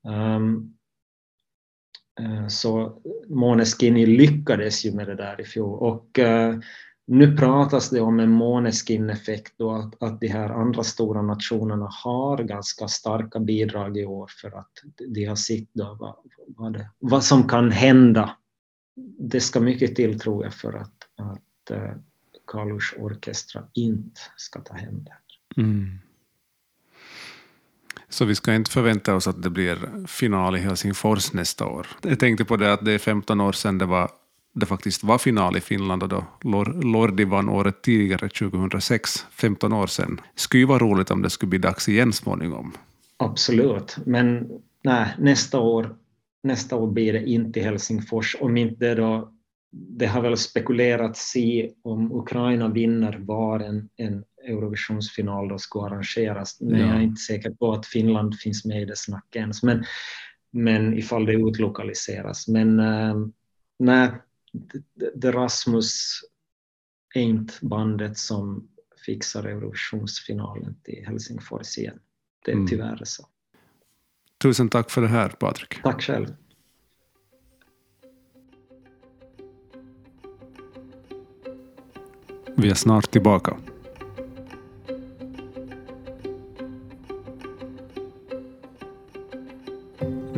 Um, 0.07 0.77
så 2.49 3.01
Måneskin 3.27 3.93
lyckades 3.93 4.85
ju 4.85 4.93
med 4.93 5.07
det 5.07 5.15
där 5.15 5.41
i 5.41 5.43
fjol 5.43 5.79
och 5.79 6.19
uh, 6.19 6.59
nu 7.07 7.37
pratas 7.37 7.89
det 7.89 8.01
om 8.01 8.19
en 8.19 8.31
Måneskin-effekt 8.31 9.61
och 9.61 9.79
att, 9.79 10.03
att 10.03 10.19
de 10.19 10.27
här 10.27 10.49
andra 10.49 10.83
stora 10.83 11.21
nationerna 11.21 11.89
har 12.03 12.37
ganska 12.43 12.87
starka 12.87 13.39
bidrag 13.39 13.97
i 13.97 14.05
år 14.05 14.29
för 14.41 14.59
att 14.59 14.71
de 15.07 15.25
har 15.25 15.35
sett 15.35 15.73
då 15.73 15.97
vad, 15.99 16.15
vad, 16.47 16.73
det, 16.73 16.89
vad 16.99 17.23
som 17.23 17.47
kan 17.47 17.71
hända. 17.71 18.37
Det 19.19 19.41
ska 19.41 19.59
mycket 19.59 19.95
till 19.95 20.19
tror 20.19 20.43
jag 20.43 20.53
för 20.53 20.73
att, 20.73 20.95
att 21.15 21.71
eh, 21.71 21.83
uh, 21.83 21.91
Kalush 22.47 22.99
orkestra 22.99 23.63
inte 23.73 24.21
ska 24.37 24.61
ta 24.61 24.73
hem 24.73 25.03
det. 25.03 25.15
Mm. 25.61 25.99
Så 28.11 28.25
vi 28.25 28.35
ska 28.35 28.55
inte 28.55 28.71
förvänta 28.71 29.15
oss 29.15 29.27
att 29.27 29.43
det 29.43 29.49
blir 29.49 30.07
final 30.07 30.55
i 30.55 30.59
Helsingfors 30.59 31.33
nästa 31.33 31.65
år. 31.65 31.87
Jag 32.01 32.19
tänkte 32.19 32.45
på 32.45 32.57
det 32.57 32.73
att 32.73 32.85
det 32.85 32.91
är 32.91 32.97
15 32.99 33.41
år 33.41 33.51
sedan 33.51 33.77
det, 33.77 33.85
var, 33.85 34.09
det 34.53 34.65
faktiskt 34.65 35.03
var 35.03 35.17
final 35.17 35.57
i 35.57 35.61
Finland 35.61 36.03
och 36.03 36.09
då 36.09 36.25
Lordi 36.83 37.23
vann 37.23 37.49
året 37.49 37.81
tidigare, 37.81 38.29
2006, 38.29 39.25
15 39.31 39.73
år 39.73 39.87
sedan. 39.87 40.21
Det 40.35 40.41
skulle 40.41 40.59
ju 40.59 40.67
vara 40.67 40.79
roligt 40.79 41.11
om 41.11 41.21
det 41.21 41.29
skulle 41.29 41.49
bli 41.49 41.59
dags 41.59 41.89
igen 41.89 42.13
småningom. 42.13 42.73
Absolut, 43.17 43.97
men 44.05 44.49
nej, 44.83 45.07
nästa 45.17 45.59
år, 45.59 45.95
nästa 46.43 46.75
år 46.75 46.87
blir 46.91 47.13
det 47.13 47.25
inte 47.25 47.59
i 47.59 47.63
Helsingfors 47.63 48.37
om 48.39 48.57
inte 48.57 48.85
det 48.85 48.95
då 48.95 49.31
det 49.71 50.05
har 50.05 50.21
väl 50.21 50.37
spekulerats 50.37 51.35
i 51.35 51.73
om 51.83 52.11
Ukraina 52.11 52.67
vinner 52.67 53.17
var 53.19 53.59
en, 53.59 53.89
en 53.95 54.23
Eurovisionsfinal 54.51 55.47
då 55.47 55.57
ska 55.57 55.85
arrangeras. 55.85 56.61
Men 56.61 56.79
Ja. 56.79 56.85
jag 56.87 56.95
är 56.95 57.01
inte 57.01 57.21
säker 57.21 57.49
på 57.51 57.73
att 57.73 57.85
Finland 57.85 58.39
finns 58.39 58.65
med 58.65 58.81
i 58.81 58.85
det 58.85 58.95
snacket 58.97 59.35
ens. 59.35 59.63
Men, 59.63 59.83
men 60.51 60.97
ifall 60.97 61.25
det 61.25 61.33
utlokaliseras. 61.33 62.47
Men 62.47 62.79
eh, 62.79 63.15
nej, 63.79 64.11
Rasmus 65.23 66.21
är 67.15 67.21
inte 67.21 67.53
bandet 67.61 68.17
som 68.17 68.67
fixar 69.05 69.43
Eurovisionsfinalen 69.43 70.75
till 70.83 71.03
Helsingfors 71.07 71.77
igen. 71.77 71.99
Det 72.45 72.51
är 72.51 72.55
Mm. 72.55 72.67
tyvärr 72.67 73.01
så. 73.03 73.25
Tusen 74.41 74.69
tack 74.69 74.91
för 74.91 75.01
det 75.01 75.07
här, 75.07 75.29
Patrik. 75.29 75.81
Tack 75.83 76.01
själv. 76.01 76.27
Vi 82.57 82.69
är 82.69 82.73
snart 82.73 83.11
tillbaka. 83.11 83.57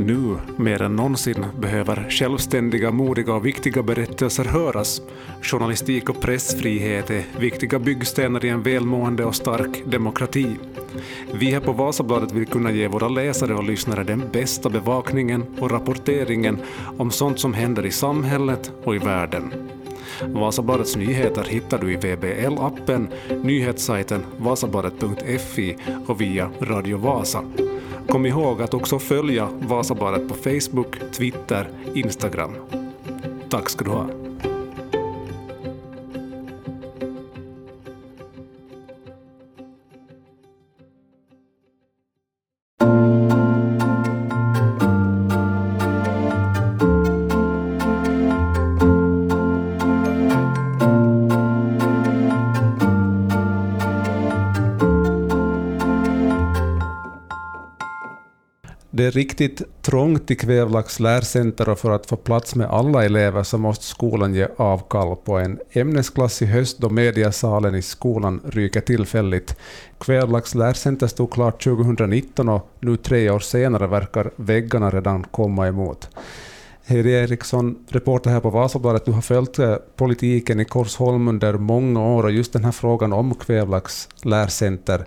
Nu, 0.06 0.38
mer 0.58 0.82
än 0.82 0.96
någonsin, 0.96 1.46
behöver 1.60 2.08
självständiga, 2.10 2.92
modiga 2.92 3.34
och 3.34 3.46
viktiga 3.46 3.84
berättelser 3.84 4.44
höras. 4.44 5.02
Journalistik 5.42 6.10
och 6.10 6.22
pressfrihet 6.22 7.10
är 7.10 7.24
viktiga 7.40 7.80
byggstenar 7.80 8.46
i 8.46 8.50
en 8.50 8.64
välmående 8.64 9.26
och 9.26 9.36
stark 9.36 9.84
demokrati. 9.86 10.58
Vi 11.34 11.52
här 11.52 11.60
på 11.60 11.72
Vasabladet 11.72 12.32
vill 12.32 12.46
kunna 12.46 12.72
ge 12.72 12.88
våra 12.88 13.08
läsare 13.08 13.54
och 13.54 13.64
lyssnare 13.64 14.04
den 14.04 14.24
bästa 14.32 14.70
bevakningen 14.70 15.46
och 15.60 15.72
rapporteringen 15.72 16.58
om 16.98 17.12
sånt 17.12 17.40
som 17.40 17.54
händer 17.54 17.86
i 17.86 17.92
samhället 17.92 18.72
och 18.84 18.96
i 18.96 19.00
världen. 19.00 19.54
Vasabladets 20.22 20.96
nyheter 20.96 21.44
hittar 21.44 21.78
du 21.78 21.94
i 21.94 21.98
VBL-appen, 21.98 23.08
nyhetssajten 23.44 24.24
vasabladet.fi 24.38 25.78
och 26.08 26.22
via 26.22 26.52
Radio 26.62 26.98
Vasa. 26.98 27.44
Kom 28.08 28.26
ihåg 28.26 28.62
att 28.62 28.74
också 28.74 29.00
följa 29.00 29.50
Vasabladet 29.62 30.28
på 30.28 30.36
Facebook, 30.36 31.12
Twitter, 31.12 31.70
Instagram. 31.94 32.52
Tack 33.50 33.70
ska 33.70 33.86
du 33.86 33.92
ha. 33.92 34.23
Riktigt 59.16 59.62
trångt 59.82 60.32
i 60.32 60.36
Kvävlax 60.36 61.00
lärcenter 61.00 61.70
och 61.70 61.80
för 61.80 61.92
att 61.92 62.06
få 62.06 62.16
plats 62.16 62.56
med 62.56 62.68
alla 62.68 63.06
elever 63.06 63.44
så 63.44 63.58
måste 63.58 63.86
skolan 63.86 64.34
ge 64.34 64.48
avkall 64.58 65.16
på 65.16 65.38
en 65.38 65.60
ämnesklass 65.72 66.42
i 66.42 66.46
höst 66.46 66.78
då 66.80 66.90
mediasalen 66.90 67.76
i 67.76 67.82
skolan 67.82 68.42
ryker 68.46 68.82
tillfälligt. 68.82 69.56
Kvävlax 70.00 70.56
lärcenter 70.56 71.08
stod 71.08 71.32
klart 71.32 71.64
2019 71.64 72.50
och 72.50 72.70
nu 72.80 72.98
tre 72.98 73.30
år 73.30 73.40
senare 73.40 73.88
verkar 73.88 74.32
väggarna 74.36 74.90
redan 74.90 75.24
komma 75.24 75.68
emot. 75.68 76.10
Heidi 76.86 77.12
Eriksson, 77.12 77.86
reporter 77.88 78.30
här 78.30 78.40
på 78.40 78.50
Vasabladet, 78.50 79.06
du 79.06 79.12
har 79.12 79.22
följt 79.22 79.60
eh, 79.60 79.76
politiken 79.96 80.60
i 80.60 80.66
Korsholm 80.66 81.28
under 81.28 81.54
många 81.54 82.02
år 82.02 82.24
och 82.24 82.32
just 82.32 82.54
den 82.54 82.66
här 82.66 82.72
frågan 82.72 83.14
om 83.14 83.36
Kvävlax 83.36 84.10
lärcenter 84.22 85.06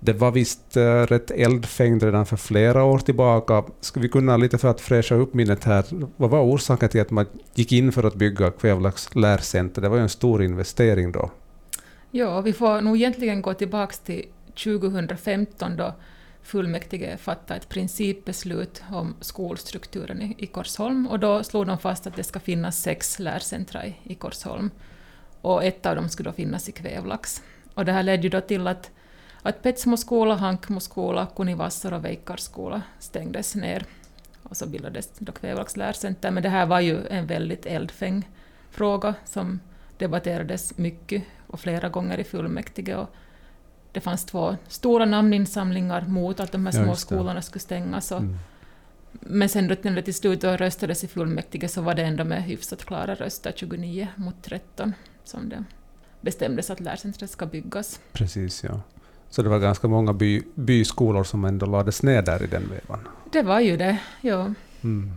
det 0.00 0.12
var 0.12 0.30
visst 0.30 0.76
eh, 0.76 0.82
rätt 0.82 1.30
eldfängd 1.30 2.02
redan 2.02 2.26
för 2.26 2.36
flera 2.36 2.84
år 2.84 2.98
tillbaka. 2.98 3.64
Ska 3.80 4.00
vi 4.00 4.08
kunna 4.08 4.36
lite 4.36 4.58
för 4.58 4.68
att 4.68 4.80
fräscha 4.80 5.14
upp 5.14 5.34
minnet 5.34 5.64
här, 5.64 5.84
vad 6.16 6.30
var 6.30 6.42
orsaken 6.42 6.88
till 6.88 7.00
att 7.00 7.10
man 7.10 7.26
gick 7.54 7.72
in 7.72 7.92
för 7.92 8.04
att 8.04 8.14
bygga 8.14 8.50
Kvävlax 8.50 9.14
lärcenter? 9.14 9.82
Det 9.82 9.88
var 9.88 9.96
ju 9.96 10.02
en 10.02 10.08
stor 10.08 10.42
investering 10.42 11.12
då. 11.12 11.30
Ja, 12.10 12.40
vi 12.40 12.52
får 12.52 12.80
nog 12.80 12.96
egentligen 12.96 13.42
gå 13.42 13.54
tillbaka 13.54 13.94
till 14.04 14.24
2015 14.54 15.76
då 15.76 15.94
fullmäktige 16.42 17.16
fattade 17.16 17.60
ett 17.60 17.68
principbeslut 17.68 18.82
om 18.92 19.14
skolstrukturen 19.20 20.34
i, 20.38 20.46
Korsholm 20.46 21.06
och 21.06 21.20
då 21.20 21.42
slog 21.42 21.66
de 21.66 21.78
fast 21.78 22.06
att 22.06 22.16
det 22.16 22.22
ska 22.22 22.40
finnas 22.40 22.82
sex 22.82 23.18
lärcentra 23.18 23.86
i, 23.86 23.94
i 24.02 24.14
Korsholm 24.14 24.70
och 25.40 25.64
ett 25.64 25.86
av 25.86 25.96
dem 25.96 26.08
skulle 26.08 26.28
då 26.28 26.34
finnas 26.34 26.68
i 26.68 26.72
Kvävlax. 26.72 27.42
Och 27.74 27.84
det 27.84 27.92
här 27.92 28.02
ledde 28.02 28.22
ju 28.22 28.28
då 28.28 28.40
till 28.40 28.66
att, 28.66 28.90
att 29.42 29.62
Petsmo 29.62 29.96
skola, 29.96 30.34
Hankmo 30.34 30.80
skola, 30.80 31.26
Kunivassar 31.36 31.92
och 31.92 32.04
Veikkars 32.04 32.40
skola 32.40 32.82
stängdes 32.98 33.54
ner 33.54 33.84
och 34.42 34.56
så 34.56 34.66
bildades 34.66 35.10
då 35.18 35.32
Kvävlax 35.32 35.76
lärcenter. 35.76 36.30
Men 36.30 36.42
det 36.42 36.48
här 36.48 36.66
var 36.66 36.80
ju 36.80 37.06
en 37.06 37.26
väldigt 37.26 37.66
eldfängd 37.66 38.24
fråga 38.70 39.14
som 39.24 39.60
debatterades 39.98 40.78
mycket 40.78 41.22
och 41.46 41.60
flera 41.60 41.88
gånger 41.88 42.18
i 42.20 42.24
fullmäktige. 42.24 42.94
Och 42.94 43.08
det 43.92 44.00
fanns 44.00 44.24
två 44.24 44.56
stora 44.68 45.04
namninsamlingar 45.04 46.04
mot 46.06 46.40
att 46.40 46.52
de 46.52 46.66
här 46.66 46.72
små 46.72 46.94
skolorna 46.94 47.42
skulle 47.42 47.60
stängas. 47.60 48.12
Och, 48.12 48.20
Mm. 48.20 48.38
Men 49.12 49.48
sen 49.48 49.68
då 49.68 49.76
när 49.82 49.92
det 49.92 50.02
till 50.02 50.14
slut 50.14 50.44
röstades 50.44 51.04
i 51.04 51.08
fullmäktige 51.08 51.68
så 51.68 51.82
var 51.82 51.94
det 51.94 52.02
ändå 52.02 52.24
med 52.24 52.42
hyfsat 52.42 52.84
klara 52.84 53.14
röster, 53.14 53.52
29 53.56 54.08
mot 54.16 54.42
13, 54.42 54.92
som 55.24 55.48
det 55.48 55.64
bestämdes 56.20 56.70
att 56.70 56.80
lärcentret 56.80 57.30
ska 57.30 57.46
byggas. 57.46 58.00
Precis, 58.12 58.64
ja. 58.64 58.80
Så 59.30 59.42
det 59.42 59.48
var 59.48 59.58
ganska 59.58 59.88
många 59.88 60.12
by, 60.12 60.42
byskolor 60.54 61.24
som 61.24 61.44
ändå 61.44 61.66
lades 61.66 62.02
ner 62.02 62.22
där 62.22 62.42
i 62.42 62.46
den 62.46 62.62
vevan. 62.70 63.08
Det 63.32 63.42
var 63.42 63.60
ju 63.60 63.76
det, 63.76 63.98
ja. 64.20 64.54
Mm. 64.82 65.12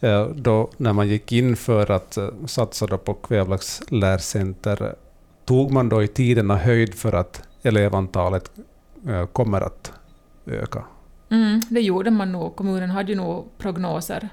Eh, 0.00 0.26
Då, 0.26 0.70
när 0.76 0.92
man 0.92 1.08
gick 1.08 1.32
in 1.32 1.56
för 1.56 1.90
att 1.90 2.16
eh, 2.16 2.28
satsa 2.46 2.86
på 2.98 3.14
Kvävlax 3.14 3.82
lärcenter, 3.90 4.94
tog 5.44 5.70
man 5.72 5.88
då 5.88 6.02
i 6.02 6.08
tiderna 6.08 6.56
höjd 6.56 6.94
för 6.94 7.12
att 7.12 7.42
elevantalet 7.62 8.50
eh, 9.08 9.26
kommer 9.26 9.60
att 9.60 9.92
öka? 10.46 10.84
Mm, 11.28 11.62
det 11.70 11.80
gjorde 11.80 12.10
man 12.10 12.32
nog. 12.32 12.56
Kommunen 12.56 12.90
hade 12.90 13.12
ju 13.12 13.18
nog 13.18 13.48
prognoser. 13.58 14.28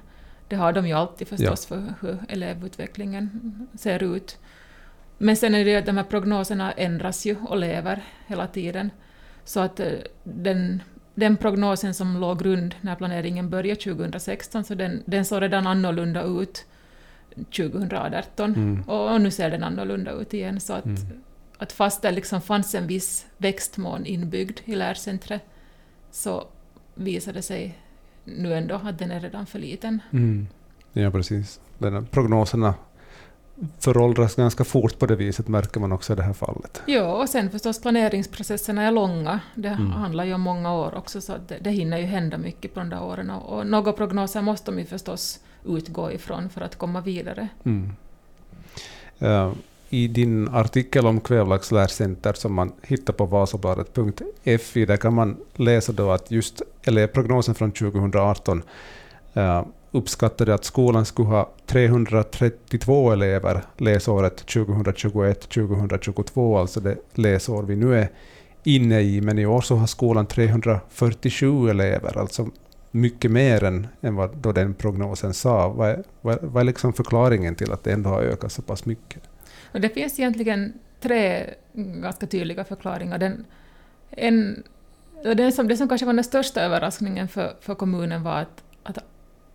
Det 0.48 0.56
har 0.56 0.72
de 0.72 0.86
ju 0.86 0.92
alltid 0.92 1.28
förstås 1.28 1.66
för 1.66 1.94
hur 2.00 2.18
elevutvecklingen 2.28 3.40
ser 3.78 4.02
ut. 4.02 4.38
Men 5.18 5.36
sen 5.36 5.54
är 5.54 5.64
det 5.64 5.70
ju 5.70 5.76
att 5.76 5.86
de 5.86 5.96
här 5.96 6.04
prognoserna 6.04 6.72
ändras 6.72 7.26
ju 7.26 7.36
och 7.48 7.56
lever 7.56 8.02
hela 8.26 8.46
tiden. 8.46 8.90
Så 9.44 9.60
att 9.60 9.80
eh, 9.80 9.92
den, 10.24 10.82
den 11.14 11.36
prognosen 11.36 11.94
som 11.94 12.16
låg 12.16 12.38
grund 12.38 12.74
när 12.80 12.96
planeringen 12.96 13.50
började 13.50 13.80
2016, 13.80 14.64
så 14.64 14.74
den, 14.74 15.02
den 15.06 15.24
såg 15.24 15.42
redan 15.42 15.66
annorlunda 15.66 16.22
ut 16.22 16.64
2018. 17.56 18.54
Mm. 18.54 18.82
Och, 18.86 19.12
och 19.12 19.20
nu 19.20 19.30
ser 19.30 19.50
den 19.50 19.64
annorlunda 19.64 20.10
ut 20.10 20.34
igen. 20.34 20.60
Så 20.60 20.72
att, 20.72 20.84
Mm. 20.84 20.96
att 21.58 21.72
fast 21.72 22.02
det 22.02 22.10
liksom 22.10 22.40
fanns 22.40 22.74
en 22.74 22.86
viss 22.86 23.26
växtmån 23.36 24.06
inbyggd 24.06 24.58
i 24.64 24.74
lärcentret, 24.74 25.42
så 26.10 26.44
visade 26.94 27.38
det 27.38 27.42
sig 27.42 27.78
nu 28.24 28.54
ändå 28.54 28.74
att 28.84 28.98
den 28.98 29.10
är 29.10 29.20
redan 29.20 29.46
för 29.46 29.58
liten. 29.58 30.00
Mm. 30.12 30.46
Ja, 30.92 31.10
precis. 31.10 31.60
Den 31.78 32.06
prognoserna 32.06 32.74
föråldras 33.78 34.34
ganska 34.34 34.64
fort 34.64 34.98
på 34.98 35.06
det 35.06 35.16
viset, 35.16 35.48
märker 35.48 35.80
man 35.80 35.92
också 35.92 36.12
i 36.12 36.16
det 36.16 36.22
här 36.22 36.32
fallet. 36.32 36.82
Ja, 36.86 37.22
och 37.22 37.28
sen 37.28 37.50
förstås 37.50 37.80
planeringsprocesserna 37.82 38.82
är 38.82 38.90
långa. 38.90 39.40
Det 39.54 39.68
Mm. 39.68 39.90
handlar 39.90 40.24
ju 40.24 40.34
om 40.34 40.40
många 40.40 40.74
år 40.74 40.94
också, 40.94 41.20
så 41.20 41.32
det, 41.48 41.58
det 41.60 41.70
hinner 41.70 41.98
ju 41.98 42.04
hända 42.04 42.38
mycket 42.38 42.74
på 42.74 42.80
de 42.80 42.88
där 42.90 43.02
åren. 43.02 43.30
Och, 43.30 43.58
och 43.58 43.66
några 43.66 43.92
prognoser 43.92 44.42
måste 44.42 44.70
de 44.70 44.78
ju 44.78 44.84
förstås 44.84 45.40
utgå 45.66 46.12
ifrån 46.12 46.50
för 46.50 46.60
att 46.60 46.76
komma 46.78 47.00
vidare. 47.00 47.48
Mm. 47.64 47.92
Eh, 49.18 49.52
I 49.90 50.08
din 50.08 50.48
artikel 50.48 51.06
om 51.06 51.20
Kvävlax 51.20 51.72
lärcenter 51.72 52.32
som 52.32 52.54
man 52.54 52.72
hittar 52.82 53.12
på 53.12 53.26
vasabladet.fi, 53.26 54.86
där 54.86 54.96
kan 54.96 55.14
man 55.14 55.36
läsa 55.56 55.92
då 55.92 56.10
att 56.10 56.30
just 56.30 56.62
elevprognosen 56.82 57.54
från 57.54 57.72
2018 57.72 58.62
uh, 59.36 59.62
uppskattade 59.94 60.54
att 60.54 60.64
skolan 60.64 61.04
skulle 61.04 61.28
ha 61.28 61.52
332 61.66 63.12
elever 63.12 63.64
läsåret 63.76 64.44
2021-2022, 64.46 66.60
alltså 66.60 66.80
det 66.80 66.96
läsår 67.14 67.62
vi 67.62 67.76
nu 67.76 67.98
är 67.98 68.08
inne 68.64 69.00
i, 69.00 69.20
men 69.20 69.38
i 69.38 69.46
år 69.46 69.60
så 69.60 69.76
har 69.76 69.86
skolan 69.86 70.26
347 70.26 71.68
elever, 71.68 72.18
alltså 72.18 72.48
mycket 72.90 73.30
mer 73.30 73.64
än, 73.64 73.86
än 74.00 74.14
vad 74.14 74.36
då 74.36 74.52
den 74.52 74.74
prognosen 74.74 75.34
sa. 75.34 75.68
Vad 75.68 75.88
är, 75.88 76.04
vad, 76.20 76.42
vad 76.42 76.60
är 76.60 76.64
liksom 76.64 76.92
förklaringen 76.92 77.54
till 77.54 77.72
att 77.72 77.84
det 77.84 77.92
ändå 77.92 78.10
har 78.10 78.22
ökat 78.22 78.52
så 78.52 78.62
pass 78.62 78.86
mycket? 78.86 79.22
Och 79.72 79.80
det 79.80 79.88
finns 79.88 80.18
egentligen 80.18 80.72
tre 81.00 81.50
ganska 81.74 82.26
tydliga 82.26 82.64
förklaringar. 82.64 83.18
Den, 83.18 83.44
en, 84.10 84.62
den 85.22 85.52
som, 85.52 85.68
det 85.68 85.76
som 85.76 85.88
kanske 85.88 86.06
var 86.06 86.12
den 86.12 86.24
största 86.24 86.60
överraskningen 86.60 87.28
för, 87.28 87.56
för 87.60 87.74
kommunen 87.74 88.22
var 88.22 88.38
att, 88.38 88.62
att 88.82 88.98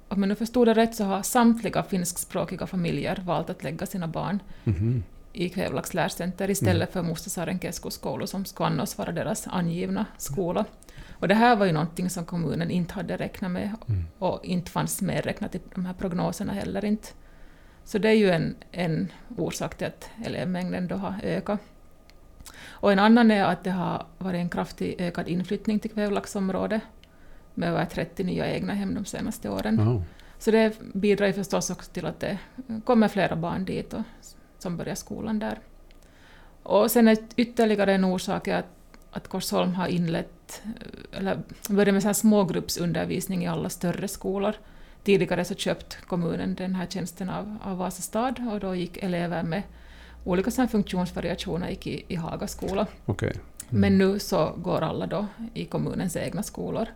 om 0.10 0.22
jag 0.22 0.28
nu 0.30 0.36
förstod 0.36 0.68
det 0.68 0.74
rätt 0.74 0.96
så 0.96 1.04
har 1.04 1.22
samtliga 1.22 1.84
finskspråkiga 1.84 2.68
familjer 2.68 3.22
valt 3.26 3.50
att 3.50 3.64
lägga 3.64 3.86
sina 3.86 4.08
barn 4.08 4.40
Mhm. 4.64 5.04
i 5.34 5.50
Kvävlax 5.50 5.94
lärcenter 5.94 6.50
istället 6.50 6.94
för 6.94 7.02
Mustasaaren 7.04 7.60
keskusskoulu 7.60 8.28
som 8.28 8.46
annars 8.58 8.98
vara 8.98 9.12
deras 9.12 9.48
angivna 9.48 10.06
skola. 10.18 10.66
Och 11.12 11.28
det 11.28 11.36
här 11.36 11.56
var 11.56 11.66
ju 11.66 11.72
någonting 11.72 12.10
som 12.10 12.26
kommunen 12.26 12.72
inte 12.72 12.94
hade 12.94 13.18
räknat 13.18 13.52
med 13.52 13.76
Mm. 13.88 14.04
och 14.20 14.46
inte 14.46 14.72
fanns 14.72 15.02
medräknat 15.02 15.56
i 15.56 15.60
de 15.76 15.86
här 15.86 15.94
prognoserna 15.94 16.54
heller 16.54 16.86
inte. 16.86 17.08
Så 17.84 17.98
det 17.98 18.10
är 18.10 18.14
ju 18.14 18.30
en, 18.30 18.56
en 18.72 19.12
orsak 19.38 19.76
till 19.78 19.88
att 19.88 20.10
elevmängden 20.26 20.88
då 20.88 20.96
har 20.96 21.16
ökat. 21.24 21.60
Och 22.68 22.92
en 22.92 23.00
annan 23.00 23.32
är 23.32 23.44
att 23.44 23.64
det 23.64 23.72
har 23.72 24.06
varit 24.18 24.38
en 24.40 24.50
kraftig 24.50 24.96
ökad 25.00 25.28
inflyttning 25.28 25.80
till 25.80 25.92
Kvävlaxområdet 25.92 26.82
med 27.54 27.70
över 27.70 27.86
30 27.86 28.24
nya 28.24 28.52
egna 28.52 28.74
hem 28.74 28.94
de 28.94 29.06
senaste 29.06 29.50
åren. 29.50 29.80
Ja. 29.80 30.04
Så 30.40 30.52
det 30.52 30.74
bidrar 30.94 31.28
ju 31.28 31.34
förstås 31.34 31.70
också 31.70 31.92
till 31.92 32.06
att 32.06 32.20
det 32.20 32.38
kommer 32.84 33.08
flera 33.08 33.36
barn 33.36 33.66
dit 33.66 33.94
och, 33.94 34.02
som 34.58 34.78
börjar 34.78 34.96
skolan 34.96 35.40
där. 35.40 35.60
Och 36.64 36.92
sen 36.92 37.08
är 37.08 37.18
ytterligare 37.36 37.94
en 37.94 38.04
orsak 38.04 38.48
är 38.48 38.56
att, 38.56 38.66
att 39.12 39.28
Korsholm 39.28 39.74
har 39.74 39.88
inlett, 39.88 40.62
eller 41.12 41.40
börjat 41.70 41.94
med 41.94 42.04
så 42.04 42.14
smågruppsundervisning 42.14 43.44
i 43.44 43.48
alla 43.48 43.70
större 43.70 44.08
skolor. 44.08 44.54
Tidigare 45.04 45.46
så 45.46 45.56
köpte 45.56 45.96
kommunen 46.08 46.56
den 46.56 46.76
här 46.76 46.86
tjänsten 46.86 47.30
av, 47.30 47.58
av 47.64 47.78
Vasa 47.78 48.02
stad 48.02 48.48
och 48.54 48.60
då 48.60 48.76
gick 48.76 48.98
elever 48.98 49.44
med 49.44 49.64
olika 50.24 50.68
funktionsvariationer 50.68 51.70
gick 51.70 51.88
i, 51.88 52.06
i 52.08 52.16
Haga 52.16 52.48
skola. 52.48 52.88
Okej. 53.06 53.34
Men 53.70 53.98
nu 53.98 54.20
så 54.20 54.54
går 54.58 54.82
alla 54.82 55.08
då 55.08 55.26
i 55.54 55.66
kommunens 55.66 56.16
egna 56.16 56.44
skolor. 56.44 56.88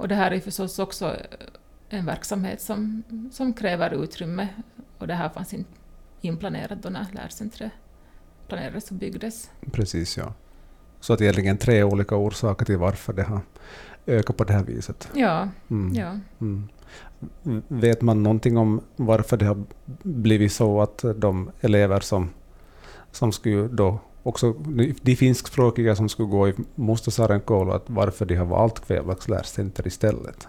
Och 0.00 0.08
det 0.08 0.14
här 0.14 0.30
är 0.30 0.40
förstås 0.40 0.78
också 0.78 1.16
en 1.88 2.06
verksamhet 2.06 2.60
som, 2.60 3.02
som 3.32 3.52
kräver 3.52 4.04
utrymme 4.04 4.48
och 4.98 5.06
det 5.06 5.14
här 5.14 5.28
fanns 5.28 5.54
inte 5.54 5.70
inplanerat 6.20 6.82
då 6.82 6.88
när 6.88 7.06
lärcentret 7.12 7.72
planerades 8.48 8.90
och 8.90 8.96
byggdes. 8.96 9.50
Precis, 9.72 10.16
ja. 10.16 10.32
Så 11.00 11.12
att 11.12 11.20
egentligen 11.20 11.58
tre 11.58 11.82
olika 11.82 12.16
orsaker 12.16 12.64
till 12.66 12.76
varför 12.78 13.12
det 13.12 13.22
har 13.22 13.40
ökat 14.06 14.36
på 14.36 14.44
det 14.44 14.52
här 14.52 14.64
viset. 14.64 15.08
Ja, 15.14 15.48
Mm. 15.70 15.94
ja. 15.94 16.18
Mm. 16.40 16.68
Vet 17.68 18.02
man 18.02 18.22
någonting 18.22 18.56
om 18.56 18.80
varför 18.96 19.36
det 19.36 19.44
har 19.46 19.64
blivit 20.02 20.52
så 20.52 20.80
att 20.80 21.04
de 21.16 21.50
elever 21.60 22.00
som, 22.00 22.30
som 23.12 23.32
skulle 23.32 23.68
då 23.68 23.98
också, 24.30 24.52
de 25.02 25.16
finskspråkiga 25.16 25.96
som 25.96 26.08
skulle 26.08 26.28
gå 26.28 26.48
i 26.48 26.54
Mustasaaren 26.74 27.40
koulu, 27.40 27.72
att 27.72 27.84
varför 27.86 28.26
de 28.26 28.36
har 28.36 28.46
valt 28.46 28.86
Kvävlax 28.86 29.28
lärcenter 29.28 29.86
istället? 29.86 30.48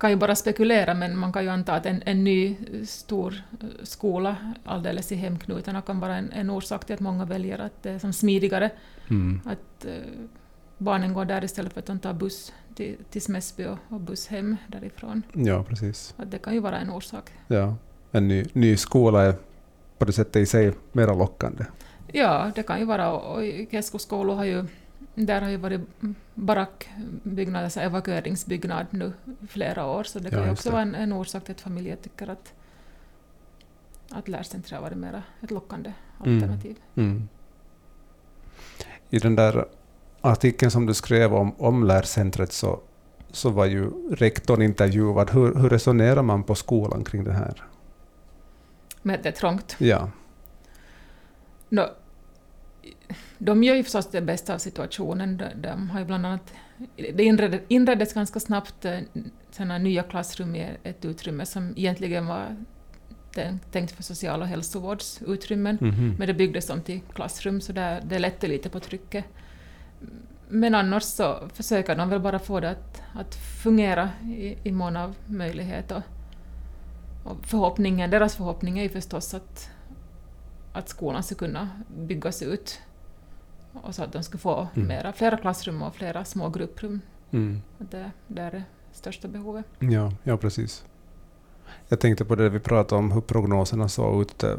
kan 0.00 0.10
ju 0.10 0.16
bara 0.16 0.34
spekulera, 0.34 0.94
men 0.94 1.18
man 1.18 1.32
kan 1.32 1.42
ju 1.42 1.48
anta 1.48 1.74
att 1.74 1.86
en, 1.86 2.02
en 2.06 2.24
ny 2.24 2.46
eh, 2.50 2.84
stor 2.84 3.34
eh, 3.60 3.66
skola 3.82 4.36
alldeles 4.64 5.12
i 5.12 5.14
hemknutarna 5.14 5.82
kan 5.82 6.00
vara 6.00 6.16
en, 6.16 6.32
en 6.32 6.50
orsak 6.50 6.84
till 6.84 6.94
att 6.94 7.00
många 7.00 7.24
väljer 7.24 7.58
att 7.58 7.82
det 7.82 7.90
är 7.90 7.98
som 7.98 8.12
smidigare 8.12 8.70
Mm. 9.10 9.40
att 9.44 9.84
eh, 9.84 9.92
barnen 10.78 11.12
går 11.12 11.24
där 11.24 11.44
istället 11.44 11.72
för 11.72 11.80
att 11.80 11.86
de 11.86 11.98
tar 11.98 12.12
buss 12.12 12.52
till, 12.74 12.96
till 13.10 13.22
Smäsby 13.22 13.64
och, 13.64 13.78
och 13.88 14.00
buss 14.00 14.26
hem 14.26 14.56
därifrån. 14.68 15.22
Ja, 15.32 15.64
precis. 15.64 16.14
Att 16.16 16.30
det 16.30 16.38
kan 16.38 16.54
ju 16.54 16.60
vara 16.60 16.78
en 16.78 16.90
orsak. 16.90 17.30
Ja. 17.48 17.74
En 18.12 18.28
ny, 18.28 18.44
ny 18.52 18.76
skola 18.76 19.22
är 19.22 19.34
på 19.98 20.04
det 20.04 20.12
sättet 20.12 20.36
i 20.36 20.46
sig 20.46 20.72
mera 20.92 21.14
lockande. 21.14 21.64
Ja, 22.12 22.50
det 22.54 22.62
kan 22.62 22.78
ju 22.78 22.84
vara, 22.84 23.12
och 23.12 23.44
i 23.44 23.68
Keskuskoulu 23.70 24.32
har 24.32 24.44
ju, 24.44 24.64
där 25.14 25.40
har 25.42 25.48
ju 25.50 25.56
varit 25.56 25.80
barackbyggnad, 26.34 27.64
alltså 27.64 27.80
evakueringsbyggnad 27.80 28.86
nu 28.90 29.12
flera 29.48 29.86
år, 29.86 30.04
så 30.04 30.18
det 30.18 30.24
Ja, 30.24 30.30
kan 30.30 30.42
ju 30.42 30.48
just 30.48 30.58
också 30.60 30.68
det. 30.68 30.72
vara 30.72 30.82
en, 30.82 30.94
en 30.94 31.12
orsak 31.12 31.44
till 31.44 31.54
att 31.54 31.60
familjer 31.60 31.96
tycker 31.96 32.28
att, 32.30 32.52
att 34.10 34.28
lärcentret 34.28 34.72
har 34.72 34.82
varit 34.82 34.98
mera 34.98 35.22
ett 35.40 35.50
lockande 35.50 35.92
Mm. 36.24 36.34
alternativ. 36.36 36.76
Mm. 36.96 37.28
I 39.10 39.18
den 39.18 39.36
där 39.36 39.64
artikeln 40.20 40.70
som 40.70 40.86
du 40.86 40.94
skrev 40.94 41.34
om, 41.34 41.54
om 41.58 41.84
lärcentret 41.84 42.52
så, 42.52 42.80
så 43.30 43.50
var 43.50 43.64
ju 43.66 43.90
rektorn 44.14 44.62
intervjuad. 44.62 45.30
Hur, 45.30 45.54
hur 45.54 45.68
resonerar 45.68 46.22
man 46.22 46.42
på 46.42 46.54
skolan 46.54 47.04
kring 47.04 47.24
det 47.24 47.32
här? 47.32 47.62
Att 49.14 49.22
det 49.22 49.28
är 49.28 49.32
trångt. 49.32 49.76
Ja. 49.78 50.10
Nå, 51.68 51.88
de 53.38 53.64
gör 53.64 53.74
ju 53.74 53.82
förstås 53.82 54.10
det 54.10 54.20
bästa 54.20 54.54
av 54.54 54.58
situationen. 54.58 55.36
De, 55.36 55.44
de 55.54 55.90
har 55.90 55.98
ju 56.00 56.06
bland 56.06 56.26
annat, 56.26 56.52
det 56.96 57.24
inreddes, 57.24 57.60
inreddes 57.68 58.12
ganska 58.12 58.40
snabbt 58.40 58.84
eh, 58.84 58.98
såna 59.50 59.78
nya 59.78 60.02
klassrum 60.02 60.54
i 60.56 60.68
ett 60.82 61.04
utrymme 61.04 61.46
som 61.46 61.72
egentligen 61.76 62.26
var 62.26 62.56
tänkt- 63.70 63.92
för 63.92 64.02
social 64.02 64.42
och 64.42 64.48
hälsovårdsutrymmen. 64.48 65.78
Mhm. 65.80 66.14
Men 66.18 66.26
det 66.26 66.34
byggdes 66.34 66.70
om 66.70 66.80
till 66.80 67.00
klassrum 67.14 67.60
så 67.60 67.72
där, 67.72 68.02
det 68.04 68.18
lätte 68.18 68.46
lite 68.46 68.68
på 68.70 68.80
trycket. 68.80 69.24
Men 70.48 70.74
annars 70.74 71.02
så 71.02 71.48
försöker 71.54 71.96
de 71.96 72.08
väl 72.08 72.20
bara 72.20 72.38
få 72.38 72.60
det 72.60 72.70
att, 72.70 73.02
att 73.14 73.34
fungera 73.34 74.10
i, 74.24 74.56
i 74.64 74.72
mån 74.72 74.96
av 74.96 75.14
möjlighet. 75.26 75.92
Och, 75.92 76.02
och 77.24 77.44
förhoppningen, 77.46 78.10
deras 78.10 78.36
förhoppning 78.36 78.78
är 78.78 78.82
ju 78.82 78.88
förstås 78.88 79.34
att, 79.34 79.70
att 80.72 80.88
skolan 80.88 81.22
ska 81.22 81.34
kunna 81.34 81.68
byggas 81.96 82.42
ut 82.42 82.80
och 83.72 83.94
så 83.94 84.02
att 84.04 84.12
de 84.12 84.22
ska 84.22 84.38
få 84.38 84.68
Mm. 84.74 84.88
mera, 84.88 85.12
flera 85.12 85.36
klassrum 85.36 85.82
och 85.82 85.94
flera 85.94 86.24
små 86.24 86.48
grupprum. 86.48 87.00
Mm. 87.30 87.62
Det, 87.78 88.10
det 88.26 88.42
är 88.42 88.50
det 88.50 88.62
största 88.92 89.28
behovet. 89.28 89.64
Ja, 89.78 90.12
ja, 90.22 90.36
precis. 90.36 90.84
Jag 91.88 92.00
tänkte 92.00 92.24
på 92.24 92.34
det 92.34 92.48
vi 92.48 92.60
pratade 92.60 92.98
om, 92.98 93.12
hur 93.12 93.20
prognoserna 93.20 93.88
såg 93.88 94.22
ut 94.22 94.42
eh, 94.42 94.54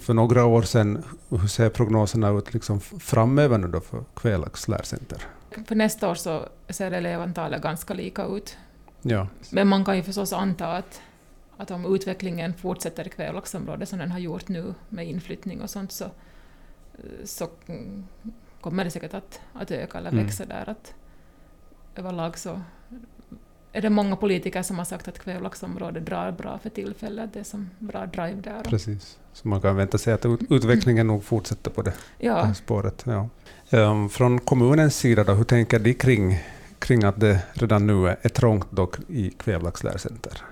för 0.00 0.14
några 0.14 0.44
år 0.44 0.62
sedan. 0.62 1.04
Hur 1.28 1.46
ser 1.46 1.70
prognoserna 1.70 2.28
ut 2.30 2.54
liksom 2.54 2.80
framöver 2.80 3.58
nu 3.58 3.68
då 3.68 3.80
för 3.80 4.04
Kvälax 4.14 4.68
lärcenter? 4.68 5.22
För 5.66 5.74
nästa 5.74 6.10
år 6.10 6.14
så 6.14 6.44
ser 6.68 6.90
elevantalet 6.90 7.62
ganska 7.62 7.94
lika 7.94 8.24
ut. 8.24 8.56
Ja. 9.02 9.26
Men 9.50 9.68
man 9.68 9.84
kan 9.84 9.96
ju 9.96 10.02
förstås 10.02 10.32
anta 10.32 10.76
att, 10.76 11.00
att 11.56 11.70
om 11.70 11.94
utvecklingen 11.94 12.54
fortsätter 12.54 13.06
i 13.06 13.10
Kvävlaxområdet 13.10 13.88
som 13.88 13.98
den 13.98 14.10
har 14.10 14.18
gjort 14.18 14.48
nu 14.48 14.74
med 14.88 15.06
inflyttning 15.06 15.60
och 15.62 15.70
sånt 15.70 15.92
så, 15.92 16.04
så 17.24 17.48
mm, 17.66 18.04
kommer 18.60 18.84
det 18.84 18.90
säkert 18.90 19.14
att, 19.14 19.40
att 19.52 19.70
öka 19.70 19.98
eller 19.98 20.10
Mm. 20.10 20.24
växa 20.24 20.44
där. 20.44 20.68
Att 20.68 20.94
överlag 21.96 22.38
så 22.38 22.60
är 23.72 23.82
det 23.82 23.90
många 23.90 24.16
politiker 24.16 24.62
som 24.62 24.78
har 24.78 24.84
sagt 24.84 25.08
att 25.08 25.18
Kvävlaxområdet 25.18 26.06
drar 26.06 26.32
bra 26.32 26.58
för 26.58 26.70
tillfället. 26.70 27.30
Det 27.32 27.40
är 27.40 27.44
som 27.44 27.70
bra 27.78 28.06
drive 28.06 28.40
där. 28.40 28.62
Precis. 28.62 29.18
Så 29.32 29.48
man 29.48 29.60
kan 29.60 29.76
vänta 29.76 29.98
sig 29.98 30.12
att 30.12 30.26
utvecklingen 30.50 31.06
nog 31.06 31.24
fortsätter 31.24 31.70
på 31.70 31.82
det, 31.82 31.94
ja. 32.18 32.34
det 32.34 32.46
här 32.46 32.54
spåret. 32.54 33.04
Ja. 33.06 33.28
Um, 33.70 34.08
från 34.08 34.38
kommunens 34.38 34.96
sida, 34.96 35.24
då, 35.24 35.32
hur 35.32 35.44
tänker 35.44 35.78
de 35.78 35.94
kring, 35.94 36.38
kring 36.78 37.04
att 37.04 37.20
det 37.20 37.42
redan 37.52 37.86
nu 37.86 38.08
är 38.08 38.28
trångt 38.28 38.70
dock 38.70 38.96
i 39.08 39.30
Kvävlax 39.30 39.84
lärcenter? 39.84 40.42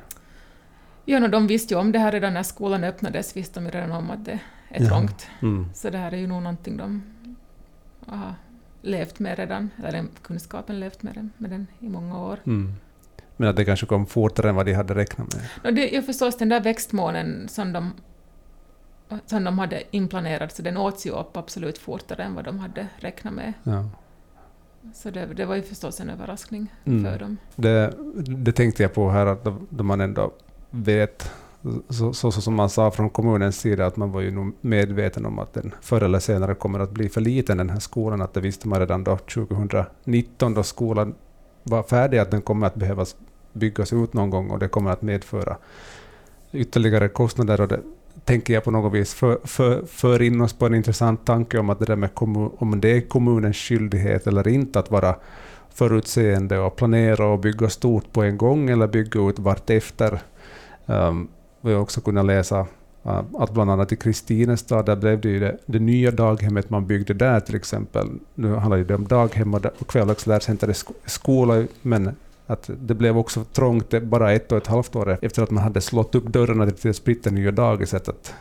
Ja, 1.11 1.18
no, 1.18 1.29
de 1.29 1.46
visste 1.46 1.75
ju 1.75 1.81
om 1.81 1.92
det 1.92 1.99
här 1.99 2.12
redan 2.12 2.35
när 2.35 2.42
skolan 2.42 2.85
öppnades, 2.85 3.37
visste 3.37 3.61
de 3.61 3.70
redan 3.70 3.92
om 3.92 4.11
att 4.11 4.25
det 4.25 4.38
är 4.68 4.87
trångt. 4.87 5.29
Mm. 5.42 5.66
Så 5.75 5.90
det 5.90 5.99
här 5.99 6.12
är 6.12 6.16
ju 6.16 6.27
nog 6.27 6.42
någonting 6.42 6.77
de 6.77 7.03
har 8.07 8.35
levt 8.83 9.18
med 9.18 9.38
redan, 9.38 9.70
eller 9.79 9.92
den 9.92 10.09
kunskapen 10.23 10.81
levt 10.81 11.03
med 11.03 11.14
den, 11.14 11.31
med 11.38 11.51
den 11.51 11.66
i 11.81 11.88
många 11.88 12.18
år. 12.18 12.38
Mm. 12.46 12.75
Men 13.37 13.49
att 13.49 13.57
det 13.57 13.64
kanske 13.64 13.87
kom 13.87 14.07
fortare 14.07 14.49
än 14.49 14.55
vad 14.55 14.66
de 14.66 14.75
hade 14.75 14.94
räknat 14.94 15.35
med? 15.35 15.42
No, 15.64 15.70
det 15.70 15.96
är 15.96 16.03
förstås 16.03 16.37
den 16.37 16.49
där 16.49 16.61
växtmånen 16.61 17.49
som 17.49 17.73
de, 17.73 17.92
som 19.27 19.44
de 19.44 19.59
hade 19.59 19.83
inplanerat, 19.90 20.57
så 20.57 20.62
den 20.62 20.77
åts 20.77 21.07
ju 21.07 21.11
upp 21.11 21.37
absolut 21.37 21.79
fortare 21.79 22.23
än 22.23 22.35
vad 22.35 22.44
de 22.44 22.59
hade 22.59 22.87
räknat 22.99 23.35
med. 23.35 23.53
Ja. 23.62 23.85
Så 24.94 25.11
det, 25.11 25.27
det, 25.27 25.44
var 25.44 25.55
ju 25.55 25.62
förstås 25.62 26.01
en 26.01 26.11
överraskning 26.11 26.73
mm. 26.85 27.05
för 27.05 27.18
dem. 27.18 27.37
Det, 27.57 27.94
det, 28.16 28.53
tänkte 28.53 28.83
jag 28.83 28.94
på 28.94 29.11
här, 29.11 29.27
att 29.27 29.46
då 29.68 29.85
man 29.85 30.01
ändå 30.01 30.33
vet, 30.71 31.31
så, 31.89 32.13
så, 32.13 32.33
så, 32.33 32.41
som 32.41 32.55
man 32.55 32.71
sa 32.71 32.91
från 32.91 33.11
kommunens 33.11 33.61
sida, 33.61 33.87
att 33.87 33.97
man 33.97 34.13
var 34.13 34.21
ju 34.21 34.31
nog 34.31 34.53
medveten 34.61 35.27
om 35.27 35.39
att 35.39 35.55
den 35.55 35.75
förr 35.81 36.03
eller 36.03 36.19
senare 36.19 36.55
kommer 36.55 36.79
att 36.79 36.91
bli 36.91 37.09
för 37.09 37.21
liten, 37.21 37.59
den 37.59 37.71
här 37.71 37.81
skolan, 37.81 38.23
att 38.23 38.35
det 38.35 38.41
visste 38.41 38.69
man 38.69 38.81
redan 38.81 39.05
då 39.05 39.17
2019, 39.17 40.55
då 40.55 40.63
skolan 40.63 41.15
var 41.63 41.83
färdig, 41.83 42.19
att 42.19 42.31
den 42.31 42.43
kommer 42.43 42.67
att 42.67 42.75
behöva 42.75 43.07
byggas 43.53 43.93
ut 43.93 44.13
någon 44.13 44.31
gång 44.31 44.51
och 44.51 44.59
det 44.59 44.69
kommer 44.69 44.91
att 44.91 45.03
medföra 45.03 45.57
ytterligare 46.53 47.09
kostnader. 47.09 47.61
Och 47.61 47.69
det 47.69 47.81
tänker 48.25 48.55
jag 48.55 48.65
på 48.65 48.71
något 48.71 48.93
vis 48.93 49.15
för, 49.15 49.39
för, 49.45 49.87
för 49.87 50.23
in 50.23 50.41
oss 50.41 50.53
på 50.53 50.67
en 50.67 50.75
intressant 50.75 51.25
tanke 51.27 51.59
om 51.59 51.71
att 51.71 51.79
det 51.79 51.85
där 51.85 51.97
med 51.97 52.15
kommun, 52.15 52.51
om 52.59 52.81
det 52.81 52.97
är 52.97 53.01
kommunens 53.01 53.57
skyldighet 53.57 54.27
eller 54.27 54.49
inte 54.49 54.79
att 54.79 54.91
vara 54.91 55.15
förutseende 55.75 56.59
och 56.59 56.77
planera 56.77 57.27
och 57.27 57.39
bygga 57.39 57.69
stort 57.69 58.13
på 58.13 58.23
en 58.23 58.37
gång 58.37 58.71
eller 58.71 58.87
bygga 58.87 59.21
ut 59.21 59.39
vartefter. 59.39 60.21
Um, 60.90 61.29
vi 61.61 61.72
har 61.72 61.81
också 61.81 62.00
kunnat 62.00 62.26
läsa 62.26 62.61
uh, 63.07 63.22
att 63.38 63.50
bland 63.50 63.70
annat 63.70 63.92
i 63.92 63.96
Kristinestad, 63.96 64.87
där 64.87 64.96
blev 64.96 65.20
det 65.20 65.29
ju 65.29 65.40
det, 65.40 65.59
det, 65.66 65.79
nya 65.79 66.11
daghemmet 66.11 66.70
man 66.70 66.87
byggde 66.87 67.14
där 67.14 67.40
till 67.40 67.55
exempel. 67.55 68.09
Nu 68.35 68.55
handlar 68.55 68.79
det 68.79 68.94
om 68.94 69.07
daghem 69.07 69.55
och 69.55 69.87
kvällslärcenter 69.87 70.68
är 70.68 70.76
skola, 71.09 71.64
men 71.83 72.16
att 72.46 72.70
det 72.83 72.94
blev 72.94 73.18
också 73.18 73.44
trångt 73.44 74.03
bara 74.03 74.33
ett 74.33 74.53
och 74.53 74.59
ett 74.59 74.66
halvt 74.66 74.96
år 74.96 75.18
efter 75.22 75.42
att 75.42 75.50
man 75.50 75.64
hade 75.64 75.81
slått 75.81 76.14
upp 76.14 76.26
dörrarna 76.26 76.66
till 76.66 76.88
det 76.88 76.94
splitternya 76.94 77.50
dagiset. 77.50 78.09
Att, 78.09 78.35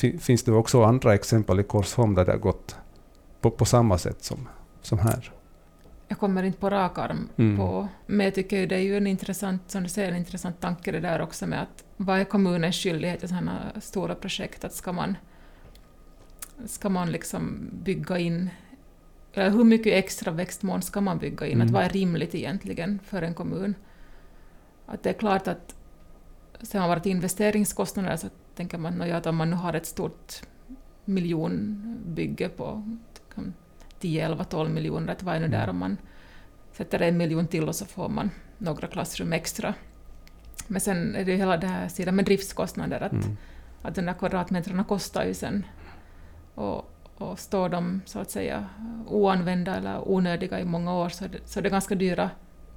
eh, 0.00 0.18
finns 0.18 0.42
det 0.42 0.52
också 0.52 0.82
andra 0.82 1.14
exempel 1.14 1.60
i 1.60 1.62
Korsholm 1.62 2.14
där 2.14 2.24
det 2.24 2.32
har 2.32 2.38
gått 2.38 2.76
på, 3.40 3.50
på 3.50 3.64
samma 3.64 3.98
sätt 3.98 4.24
som, 4.24 4.48
som 4.82 4.98
här? 4.98 5.32
Jag 6.08 6.18
kommer 6.18 6.42
inte 6.42 6.58
på 6.58 6.70
rak 6.70 6.98
arm 6.98 7.28
mm. 7.36 7.56
på, 7.56 7.88
men 8.06 8.24
jag 8.24 8.34
tycker 8.34 8.66
det 8.66 8.74
är 8.74 8.80
ju 8.80 8.96
en 8.96 9.06
intressant, 9.06 9.70
som 9.70 9.82
du 9.82 9.88
säger, 9.88 10.10
en 10.10 10.16
intressant 10.16 10.60
tanke 10.60 10.92
det 10.92 11.00
där 11.00 11.20
också 11.20 11.46
med 11.46 11.62
att 11.62 11.84
vad 11.96 12.18
är 12.18 12.24
kommunens 12.24 12.76
skyldighet 12.76 13.24
i 13.24 13.28
sådana 13.28 13.72
stora 13.80 14.14
projekt? 14.14 14.64
Att 14.64 14.72
ska 14.72 14.92
man, 14.92 15.16
ska 16.66 16.88
man 16.88 17.12
liksom 17.12 17.70
bygga 17.72 18.18
in 18.18 18.50
eller 19.36 19.50
hur 19.50 19.64
mycket 19.64 19.94
extra 19.94 20.32
växtmån 20.32 20.82
ska 20.82 21.00
man 21.00 21.18
bygga 21.18 21.46
in? 21.46 21.52
Mm. 21.52 21.66
Att 21.66 21.72
vad 21.72 21.84
är 21.84 21.88
rimligt 21.88 22.34
egentligen 22.34 22.98
för 23.04 23.22
en 23.22 23.34
kommun? 23.34 23.74
Att 24.86 25.02
det 25.02 25.08
är 25.08 25.14
klart 25.14 25.48
att 25.48 25.74
sen 26.62 26.80
har 26.80 26.88
varit 26.88 27.06
investeringskostnader 27.06 28.16
så 28.16 28.28
tänker 28.54 28.78
man 28.78 29.02
att 29.02 29.26
om 29.26 29.36
man 29.36 29.50
nu 29.50 29.56
har 29.56 29.74
ett 29.74 29.86
stort 29.86 30.42
miljonbygge 31.04 32.48
på 32.48 32.96
10, 34.00 34.24
11, 34.24 34.44
12 34.44 34.70
miljoner, 34.70 35.12
att 35.12 35.22
vad 35.22 35.36
är 35.36 35.40
nu 35.40 35.48
där 35.48 35.62
mm. 35.62 35.70
om 35.70 35.78
man 35.78 35.96
sätter 36.72 37.02
en 37.02 37.16
miljon 37.16 37.46
till 37.46 37.68
och 37.68 37.74
så 37.74 37.84
får 37.84 38.08
man 38.08 38.30
några 38.58 38.86
klassrum 38.86 39.32
extra. 39.32 39.74
Men 40.66 40.80
sen 40.80 41.14
är 41.14 41.24
det 41.24 41.36
hela 41.36 41.56
det 41.56 41.66
här 41.66 41.88
sidan 41.88 42.16
med 42.16 42.24
driftskostnader, 42.24 43.00
att, 43.00 43.12
mm. 43.12 43.36
att 43.82 43.94
de 43.94 44.02
där 44.02 44.12
kvadratmetrarna 44.12 44.84
kostar 44.84 45.24
ju 45.24 45.34
sen. 45.34 45.66
Och, 46.54 46.92
och 47.14 47.38
står 47.38 47.68
de 47.68 48.02
så 48.04 48.18
att 48.18 48.30
säga 48.30 48.66
oanvända 49.06 49.76
eller 49.76 50.08
onödiga 50.08 50.60
i 50.60 50.64
många 50.64 50.94
år 50.94 51.08
så 51.08 51.24
är 51.24 51.28
det, 51.28 51.38
så 51.44 51.58
är 51.58 51.62
det 51.62 51.70
ganska 51.70 51.94
dyra 51.94 52.30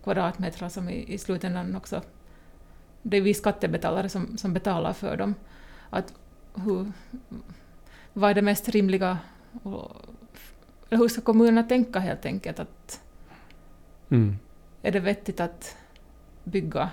kvadratmeter 0.04 0.70
som 0.70 0.90
i, 0.90 1.14
i 1.14 1.18
slutändan 1.18 1.76
också... 1.76 2.02
Det 3.02 3.18
är 3.18 3.22
vi 3.22 3.34
skattebetalare 3.34 4.10
som, 4.10 4.38
som 4.38 4.54
betalar 4.54 4.94
för 4.94 5.18
dem. 5.18 5.36
Att 5.90 6.14
hur, 6.56 6.92
vad 8.14 8.30
är 8.30 8.34
det 8.34 8.42
mest 8.42 8.70
rimliga? 8.70 9.18
Och, 9.64 9.92
hur 10.98 11.08
ska 11.08 11.22
kommunerna 11.22 11.64
tänka 11.64 12.00
helt 12.00 12.26
enkelt? 12.26 12.60
Att, 12.60 13.02
mm. 14.10 14.38
Är 14.82 14.92
det 14.92 15.00
vettigt 15.00 15.40
att 15.40 15.78
bygga 16.44 16.90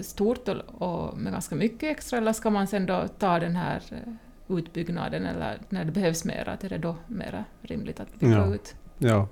stort 0.00 0.48
och, 0.48 0.56
och, 0.82 1.18
med 1.18 1.32
ganska 1.32 1.54
mycket 1.54 1.82
extra 1.82 2.18
eller 2.18 2.32
ska 2.32 2.50
man 2.50 2.66
sen 2.66 2.86
då 2.86 3.08
ta 3.18 3.38
den 3.38 3.56
här 3.56 3.82
eh, 3.90 4.56
utbyggnaden 4.56 5.26
eller 5.26 5.58
när 5.68 5.84
det 5.84 5.92
behövs 5.92 6.24
mera, 6.24 6.52
att 6.52 6.64
är 6.64 6.68
det 6.68 6.78
då 6.78 6.96
mera 7.06 7.44
rimligt 7.62 8.00
att 8.00 8.20
bygga 8.20 8.36
ja. 8.36 8.54
ut? 8.54 8.74
Ja. 8.98 9.28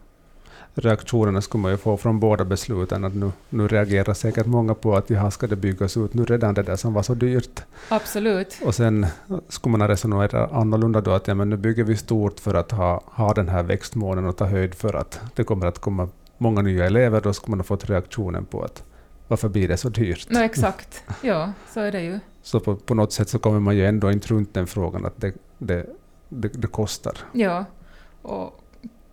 Reaktionerna 0.75 1.41
skulle 1.41 1.63
man 1.63 1.71
ju 1.71 1.77
få 1.77 1.97
från 1.97 2.21
båda 2.21 2.45
besluten. 2.45 3.05
Att 3.05 3.15
nu, 3.15 3.33
nu 3.49 3.69
reagerar 3.69 4.15
säkert 4.15 4.47
många 4.47 4.75
på 4.75 4.97
att 4.97 5.11
jaha, 5.11 5.31
ska 5.31 5.47
det 5.47 5.57
byggas 5.57 5.97
ut 5.97 6.15
nu 6.15 6.25
redan 6.25 6.55
det 6.55 6.63
där 6.63 6.77
som 6.77 6.95
var 6.95 7.03
så 7.03 7.15
dyrt? 7.15 7.63
Absolut. 7.89 8.59
Och 8.65 8.75
sen 8.75 9.07
skulle 9.49 9.71
man 9.71 9.81
ha 9.81 9.89
resonerat 9.89 10.53
annorlunda 10.53 11.01
då, 11.01 11.11
att 11.11 11.29
ja, 11.29 11.35
men 11.35 11.51
nu 11.51 11.57
bygger 11.57 11.85
vi 11.85 11.97
stort 11.97 12.41
för 12.41 12.55
att 12.55 12.71
ha, 12.71 13.03
ha 13.07 13.35
den 13.35 13.49
här 13.49 13.63
växtmånen 13.63 14.27
och 14.27 14.37
ta 14.37 14.45
höjd 14.45 14.75
för 14.75 14.95
att 14.95 15.21
det 15.35 15.45
kommer 15.45 15.67
att 15.67 15.79
komma 15.79 16.09
många 16.39 16.63
nya 16.63 16.87
elever. 16.87 17.21
Då 17.21 17.33
skulle 17.33 17.51
man 17.51 17.59
ha 17.59 17.65
fått 17.65 17.91
reaktionen 17.91 18.45
på 18.45 18.63
att 18.63 18.85
varför 19.29 19.49
blir 19.49 19.69
det 19.69 19.77
så 19.77 19.89
dyrt? 19.89 20.31
No, 20.31 20.39
exakt, 20.39 21.03
ja, 21.23 21.53
så 21.75 21.81
är 21.81 21.93
det 21.93 22.03
ju. 22.03 22.21
Så 22.43 22.61
på, 22.61 22.77
på 22.77 22.95
något 22.95 23.13
sätt 23.13 23.29
så 23.29 23.39
kommer 23.39 23.61
man 23.61 23.77
ju 23.77 23.87
ändå 23.87 24.13
inte 24.13 24.29
runt 24.29 24.55
den 24.55 24.67
frågan 24.67 25.07
att 25.07 25.21
det, 25.21 25.35
det, 25.59 25.87
det, 26.29 26.49
det 26.49 26.67
kostar. 26.67 27.19
Ja, 27.33 27.65
och 28.23 28.65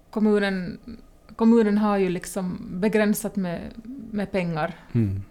kommunen, 0.09 0.79
kommunen 1.35 1.77
har 1.77 1.97
ju 1.97 2.09
liksom 2.09 2.67
begränsat 2.71 3.35
med, 3.35 3.61
med 4.11 4.31
pengar 4.31 4.73
mm. 4.93 5.23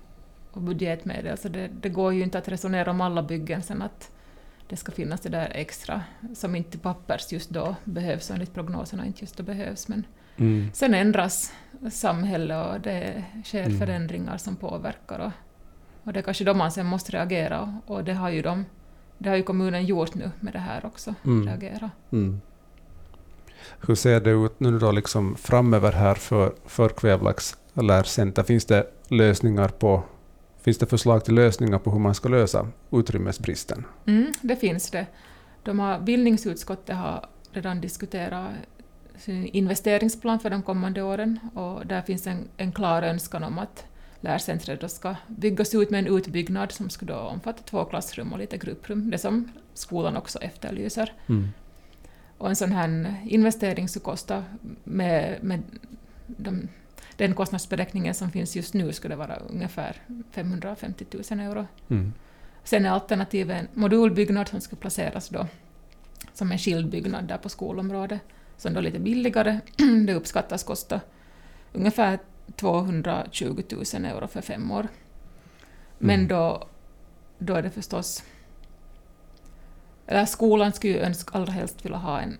och 0.53 0.63
budgetmedel, 0.63 1.39
så 1.39 1.49
det, 1.49 1.71
det 1.81 1.89
går 1.89 2.13
ju 2.13 2.23
inte 2.23 2.39
att 2.39 2.49
resonera 2.49 2.91
om 2.91 3.01
alla 3.01 3.23
byggen 3.23 3.63
sen 3.63 3.83
att 3.83 4.11
det 4.69 4.77
ska 4.77 4.93
finnas 4.93 5.21
det 5.21 5.29
där 5.29 5.51
extra 5.55 6.03
som 6.35 6.55
inte 6.55 6.79
pappers 6.79 7.33
just 7.33 7.51
då 7.51 7.77
behövs, 7.85 8.31
enligt 8.31 8.55
prognoserna 8.55 9.07
inte 9.07 9.21
just 9.21 9.37
då 9.37 9.43
behövs. 9.43 9.89
Men 9.89 10.07
mm. 10.37 10.71
sen 10.73 10.95
ändras 10.95 11.53
samhället 11.91 12.75
och 12.75 12.81
det 12.81 13.25
sker 13.45 13.65
mm. 13.65 13.79
förändringar 13.79 14.37
som 14.37 14.57
påverkar. 14.57 15.19
Och, 15.19 15.33
och 16.05 16.13
det 16.13 16.21
är 16.21 16.23
kanske 16.23 16.45
då 16.45 16.55
man 16.55 16.73
sen 16.73 16.87
måste 16.87 17.13
reagera 17.13 17.81
och 17.87 18.05
det 18.05 18.13
har 18.13 18.31
ju, 18.31 18.43
de, 18.43 18.65
det 19.19 19.29
har 19.29 19.37
ju 19.37 19.43
kommunen 19.43 19.87
gjort 19.87 20.15
nu 20.15 20.31
med 20.41 20.53
det 20.53 20.59
här 20.59 20.87
också, 20.87 21.15
mm. 21.25 21.47
reagera. 21.49 21.91
Hur 23.87 23.95
ser 23.95 24.21
det 24.21 24.31
ut 24.31 24.61
nu 24.61 24.79
då 24.79 24.93
liksom 24.93 25.37
framöver 25.37 25.93
här 25.93 26.15
för, 26.15 26.53
för 26.67 26.89
Kvävlax 26.89 27.57
lärcenter? 27.75 28.43
Finns 28.43 28.65
det 28.65 28.87
lösningar 29.09 29.69
på 29.69 30.03
Finns 30.65 30.79
det 30.79 30.87
förslag 30.87 31.25
till 31.25 31.35
lösningar 31.35 31.79
på 31.79 31.91
hur 31.91 31.99
man 31.99 32.15
ska 32.15 32.29
lösa 32.29 32.69
utrymmesbristen? 32.93 33.85
Mm, 34.07 34.33
det 34.43 34.57
finns 34.57 34.91
det. 34.91 35.07
De 35.63 35.79
har, 35.79 36.01
bildningsutskottet 36.01 36.97
har 36.97 37.27
redan 37.53 37.81
diskuterat 37.81 38.51
sin 39.19 39.47
investeringsplan 39.47 40.41
för 40.41 40.51
de 40.51 40.63
kommande 40.63 41.03
åren 41.03 41.39
och 41.55 41.87
där 41.87 42.03
finns 42.03 42.27
en, 42.27 42.49
en 42.57 42.73
klar 42.73 43.03
önskan 43.03 43.45
om 43.45 43.59
att 43.59 43.85
lärcentret 44.21 44.91
ska 44.91 45.15
byggas 45.29 45.75
ut 45.75 45.91
med 45.91 45.99
en 45.99 46.17
utbyggnad 46.17 46.73
som 46.73 46.91
skulle 46.91 47.15
omfatta 47.15 47.63
två 47.63 47.85
klassrum 47.85 48.33
och 48.33 48.39
lite 48.39 48.57
grupprum, 48.57 49.11
det 49.11 49.19
som 49.19 49.49
skolan 49.75 50.17
också 50.17 50.39
efterlyser. 50.39 51.13
Mm. 51.27 51.49
Och 52.39 52.49
en 52.49 52.57
sån 52.57 52.73
här 52.73 53.15
investering 53.27 53.89
skulle 53.89 54.05
kosta 54.05 54.45
med, 54.85 55.39
med 55.43 55.63
de, 56.27 56.69
den 57.17 57.35
kostnadsberäkningen 57.35 58.15
som 58.15 58.31
finns 58.31 58.57
just 58.57 58.75
nu 58.75 58.93
skulle 58.93 59.17
vara 59.17 59.37
ungefär 59.37 60.03
550 60.31 61.07
000 61.31 61.41
euro. 61.41 61.67
Mm. 61.89 62.13
Sen 62.65 62.87
är 62.87 62.91
alternativet 62.91 63.61
en 63.61 63.69
modulbyggnad 63.81 64.49
som 64.49 64.61
ska 64.61 64.77
placeras 64.77 65.29
då 65.29 65.47
som 66.33 66.53
en 66.53 66.59
skild 66.59 66.91
byggnad 66.91 67.25
där 67.25 67.39
på 67.39 67.49
skolområdet, 67.49 68.21
som 68.57 68.73
då 68.73 68.79
är 68.79 68.83
lite 68.83 68.99
billigare. 68.99 69.61
det 70.07 70.15
uppskattas 70.15 70.65
kosta 70.65 71.01
ungefär 71.73 72.19
220 72.57 73.63
000 73.95 74.05
euro 74.05 74.27
för 74.29 74.41
fem 74.41 74.71
år. 74.71 74.89
Men 75.99 76.15
mm. 76.15 76.29
då, 76.29 76.69
då 77.39 77.55
är 77.55 77.63
det 77.63 77.71
förstås... 77.71 78.23
Eller 80.07 80.25
skolan 80.25 80.73
skulle 80.73 80.93
ju 80.93 80.99
önska, 80.99 81.39
allra 81.39 81.53
helst 81.53 81.85
vilja 81.85 81.99
ha 81.99 82.21
en, 82.21 82.39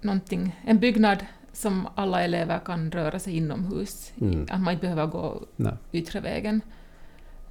någonting, 0.00 0.60
en 0.64 0.78
byggnad 0.78 1.26
som 1.52 1.88
alla 1.94 2.22
elever 2.22 2.58
kan 2.58 2.90
röra 2.90 3.18
sig 3.18 3.36
inomhus, 3.36 4.12
mm. 4.20 4.46
att 4.50 4.60
man 4.60 4.74
inte 4.74 4.82
behöver 4.82 5.06
gå 5.06 5.42
Nej. 5.56 5.74
yttre 5.92 6.20
vägen. 6.20 6.60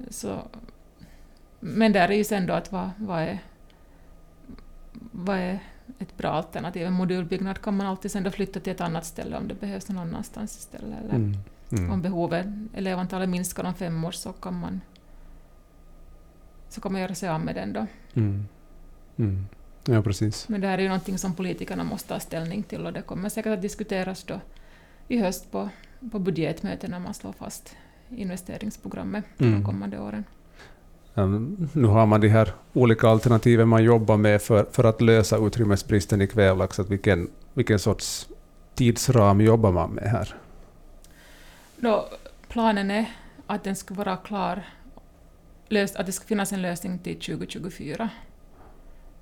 Så, 0.09 0.39
men 1.59 1.91
där 1.91 2.09
är 2.09 2.15
ju 2.15 2.23
sen 2.23 2.45
då 2.45 2.53
att 2.53 2.71
vad, 2.71 2.89
vad, 2.97 3.21
är, 3.21 3.39
vad 5.11 5.37
är 5.37 5.59
ett 5.99 6.17
bra 6.17 6.29
alternativ? 6.29 6.87
En 6.87 6.93
modulbyggnad 6.93 7.61
kan 7.61 7.77
man 7.77 7.87
alltid 7.87 8.11
sen 8.11 8.23
då 8.23 8.31
flytta 8.31 8.59
till 8.59 8.73
ett 8.73 8.81
annat 8.81 9.05
ställe 9.05 9.37
om 9.37 9.47
det 9.47 9.53
behövs 9.55 9.89
någon 9.89 9.97
annanstans 9.97 10.57
istället. 10.57 10.99
Eller 11.03 11.15
Mm. 11.15 11.37
Mm. 11.71 11.91
om 11.91 12.01
behovet, 12.01 12.45
elevantalet 12.73 13.29
minskar 13.29 13.63
om 13.63 13.73
fem 13.73 14.05
år 14.05 14.11
så 14.11 14.33
kan 14.33 14.59
man 14.59 14.81
så 16.69 16.81
kan 16.81 16.91
man 16.91 17.01
göra 17.01 17.15
sig 17.15 17.29
av 17.29 17.41
med 17.41 17.55
den 17.55 17.73
då. 17.73 17.87
Mm. 19.17 19.45
Ja, 19.85 20.01
precis. 20.01 20.49
Men 20.49 20.61
det 20.61 20.67
här 20.67 20.77
är 20.77 20.81
ju 20.81 20.87
någonting 20.87 21.17
som 21.17 21.35
politikerna 21.35 21.83
måste 21.83 22.09
ta 22.09 22.19
ställning 22.19 22.63
till 22.63 22.85
och 22.85 22.93
det 22.93 23.01
kommer 23.01 23.29
säkert 23.29 23.51
att 23.53 23.61
diskuteras 23.61 24.23
då 24.23 24.39
i 25.07 25.19
höst 25.19 25.51
på, 25.51 25.69
på 26.11 26.19
budgetmöten 26.19 26.91
när 26.91 26.99
man 26.99 27.13
slår 27.13 27.31
fast 27.31 27.75
investeringsprogrammet 28.09 29.25
för 29.37 29.45
Mm. 29.45 29.59
de 29.59 29.65
kommande 29.65 29.99
åren. 29.99 30.23
Um, 31.15 31.69
nu 31.73 31.87
har 31.87 32.05
man 32.05 32.21
de 32.21 32.27
här 32.27 32.53
olika 32.73 33.07
alternativen 33.07 33.67
man 33.67 33.83
jobbar 33.83 34.17
med 34.17 34.41
för, 34.41 34.65
för 34.71 34.83
att 34.83 35.01
lösa 35.01 35.37
utrymmesbristen 35.37 36.21
i 36.21 36.27
kvävlax. 36.27 36.79
Att 36.79 36.89
vilken, 36.89 37.29
vilken 37.53 37.79
sorts 37.79 38.27
tidsram 38.75 39.41
jobbar 39.41 39.71
man 39.71 39.91
med 39.91 40.03
här? 40.03 40.35
Då, 41.77 42.09
planen 42.47 42.91
är 42.91 43.05
att 43.47 43.63
den 43.63 43.75
ska 43.75 43.93
vara 43.93 44.17
klar, 44.17 44.63
löst, 45.69 45.95
att 45.95 46.05
det 46.05 46.11
ska 46.11 46.25
finnas 46.25 46.53
en 46.53 46.61
lösning 46.61 46.99
till 46.99 47.15
2024. 47.19 48.09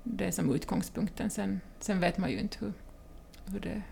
Det 0.04 0.24
är 0.24 0.30
som 0.30 0.54
utgångspunkten. 0.54 1.30
Sen, 1.30 1.60
sen 1.80 2.00
vet 2.00 2.18
man 2.18 2.30
ju 2.30 2.40
inte 2.40 2.56
hur, 2.60 2.72
hur 3.46 3.60
det 3.60 3.82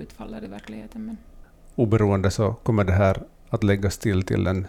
utfaller 0.00 0.44
i 0.44 0.46
verkligheten. 0.46 1.04
Men 1.06 1.16
Oberoende 1.74 2.30
så 2.30 2.52
kommer 2.52 2.84
det 2.84 2.92
här 2.92 3.22
att 3.48 3.64
läggas 3.64 3.98
till 3.98 4.22
till 4.22 4.46
en 4.46 4.66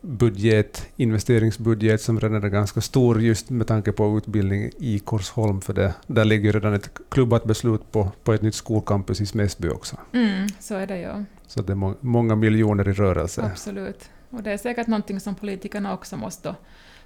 budget, 0.00 0.86
investeringsbudget 0.96 2.00
som 2.00 2.20
redan 2.20 2.44
är 2.44 2.48
ganska 2.48 2.80
stor 2.80 3.22
just 3.22 3.50
med 3.50 3.66
tanke 3.66 3.92
på 3.92 4.18
utbildning 4.18 4.70
i 4.78 4.98
Korsholm. 4.98 5.60
För 5.60 5.72
det, 5.72 5.94
där 6.06 6.24
ligger 6.24 6.52
redan 6.52 6.74
ett 6.74 6.90
klubbat 7.08 7.44
beslut 7.44 7.92
på, 7.92 8.12
på 8.24 8.32
ett 8.32 8.42
nytt 8.42 8.54
skolcampus 8.54 9.20
i 9.20 9.26
Smedsby 9.26 9.68
också. 9.68 9.96
mm, 10.12 10.48
så 10.60 10.74
är 10.74 10.86
det 10.86 10.98
ju. 10.98 11.24
Så 11.46 11.62
det 11.62 11.72
är 11.72 11.76
må, 11.76 11.94
många 12.00 12.34
miljoner 12.36 12.88
i 12.88 12.92
rörelse. 12.92 13.42
Absolut. 13.42 14.10
Och 14.30 14.42
det 14.42 14.52
är 14.52 14.56
säkert 14.56 14.86
någonting 14.86 15.20
som 15.20 15.34
politikerna 15.34 15.94
också 15.94 16.16
måste 16.16 16.54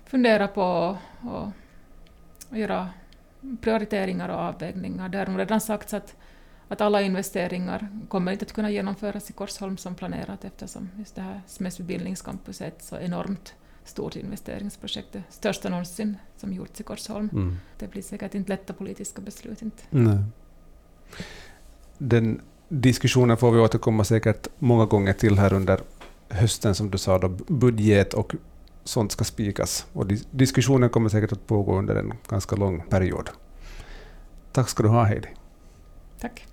fundera 0.07 0.49
på 0.49 0.97
och, 1.21 1.49
och 2.51 2.59
göra 2.59 2.89
prioriteringar 3.61 4.29
och 4.29 4.39
avvägningar. 4.39 5.09
Det 5.09 5.19
har 5.19 5.39
redan 5.39 5.61
sagt 5.61 5.95
att, 5.95 6.17
att 6.69 6.81
alla 6.81 7.03
investeringar 7.03 7.89
kommer 8.09 8.33
inte 8.33 8.45
att 8.45 8.53
kunna 8.53 8.71
genomföras 8.71 9.31
i 9.31 9.33
Korsholm 9.33 9.77
som 9.77 9.95
planerat 9.95 10.45
eftersom 10.45 10.91
just 10.99 11.15
det 11.15 11.23
här 11.23 11.41
Smedsby 11.47 11.85
bildningscampus 11.85 12.61
är 12.61 12.67
ett 12.67 12.83
så 12.83 12.97
enormt 12.99 13.55
stort 13.85 14.17
investeringsprojekt, 14.17 15.13
det 15.13 15.23
största 15.31 15.69
någonsin 15.69 16.17
som 16.37 16.53
gjorts 16.53 16.81
i 16.81 16.83
Korsholm. 16.83 17.31
Mm. 17.33 17.57
Det 17.79 17.91
blir 17.91 18.03
säkert 18.03 18.35
inte 18.35 18.49
lätta 18.49 18.73
politiska 18.73 19.21
beslut. 19.23 19.63
Inte. 19.63 19.83
Nej. 19.91 20.19
Den 21.99 22.41
diskussionen 22.69 23.37
får 23.37 23.53
vi 23.53 23.61
återkomma 23.61 24.05
säkert 24.05 24.49
många 24.59 24.87
gånger 24.87 25.13
till 25.13 25.39
här 25.39 25.53
under 25.53 25.81
hösten, 26.29 26.75
som 26.75 26.91
du 26.91 26.99
sa, 26.99 27.19
då 27.19 27.29
budget 27.47 28.15
och 28.15 28.35
sånt 28.89 29.13
ska 29.13 29.25
spikas. 29.25 29.87
Och 29.93 30.07
dis- 30.07 30.27
diskussionen 30.31 30.91
kommer 30.91 31.09
säkert 31.09 31.33
att 31.33 31.47
pågå 31.47 31.79
under 31.79 31.95
en 31.95 32.13
ganska 32.29 32.57
lång 32.57 32.83
period. 32.91 33.31
Tack 34.53 34.69
ska 34.69 34.83
du 34.83 34.89
ha, 34.89 35.05
Heidi. 35.05 35.29
Tack. 36.21 36.47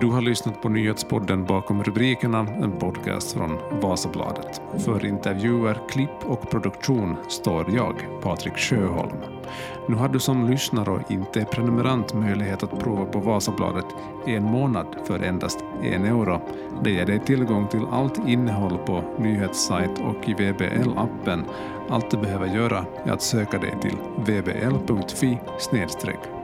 Du 0.00 0.06
har 0.06 0.20
lyssnat 0.20 0.62
på 0.62 0.68
nyhetspodden 0.68 1.44
Bakom 1.46 1.84
rubrikerna, 1.84 2.38
en 2.38 2.78
podcast 2.78 3.32
från 3.32 3.80
Vasabladet. 3.80 4.60
För 4.78 5.06
intervjuer, 5.06 5.78
klipp 5.90 6.24
och 6.26 6.50
produktion 6.50 7.16
står 7.28 7.74
jag, 7.76 7.94
Patrik 8.22 8.56
Sjöholm. 8.58 9.39
Nu 9.86 9.96
har 9.96 10.08
du 10.08 10.18
som 10.18 10.50
lyssnare 10.50 10.90
och 10.90 11.10
inte 11.10 11.40
är 11.40 11.44
prenumerant 11.44 12.14
möjlighet 12.14 12.62
att 12.62 12.78
prova 12.78 13.04
på 13.04 13.18
Vasabladet 13.18 13.86
en 14.26 14.42
månad 14.42 14.86
för 15.04 15.22
endast 15.22 15.64
en 15.82 16.04
euro. 16.04 16.40
Det 16.82 16.90
ger 16.90 17.06
dig 17.06 17.18
tillgång 17.18 17.68
till 17.68 17.86
allt 17.90 18.28
innehåll 18.28 18.78
på 18.78 19.02
nyhetssajt 19.18 20.00
och 20.00 20.28
i 20.28 20.34
VBL-appen. 20.34 21.44
Allt 21.88 22.10
du 22.10 22.16
behöver 22.16 22.46
göra 22.46 22.84
är 23.04 23.12
att 23.12 23.22
söka 23.22 23.58
dig 23.58 23.74
till 23.80 23.96
vbl.fi 24.16 25.38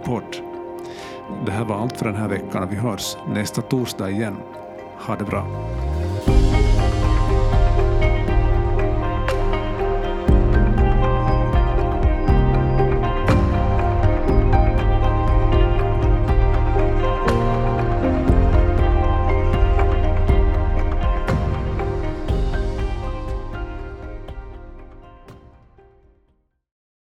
podd. 0.04 0.36
Det 1.46 1.52
här 1.52 1.64
var 1.64 1.76
allt 1.76 1.96
för 1.96 2.06
den 2.06 2.16
här 2.16 2.28
veckan 2.28 2.62
och 2.62 2.72
vi 2.72 2.76
hörs 2.76 3.16
nästa 3.34 3.62
torsdag 3.62 4.10
igen. 4.10 4.36
Ha 5.06 5.16
det 5.16 5.24
bra. 5.24 5.46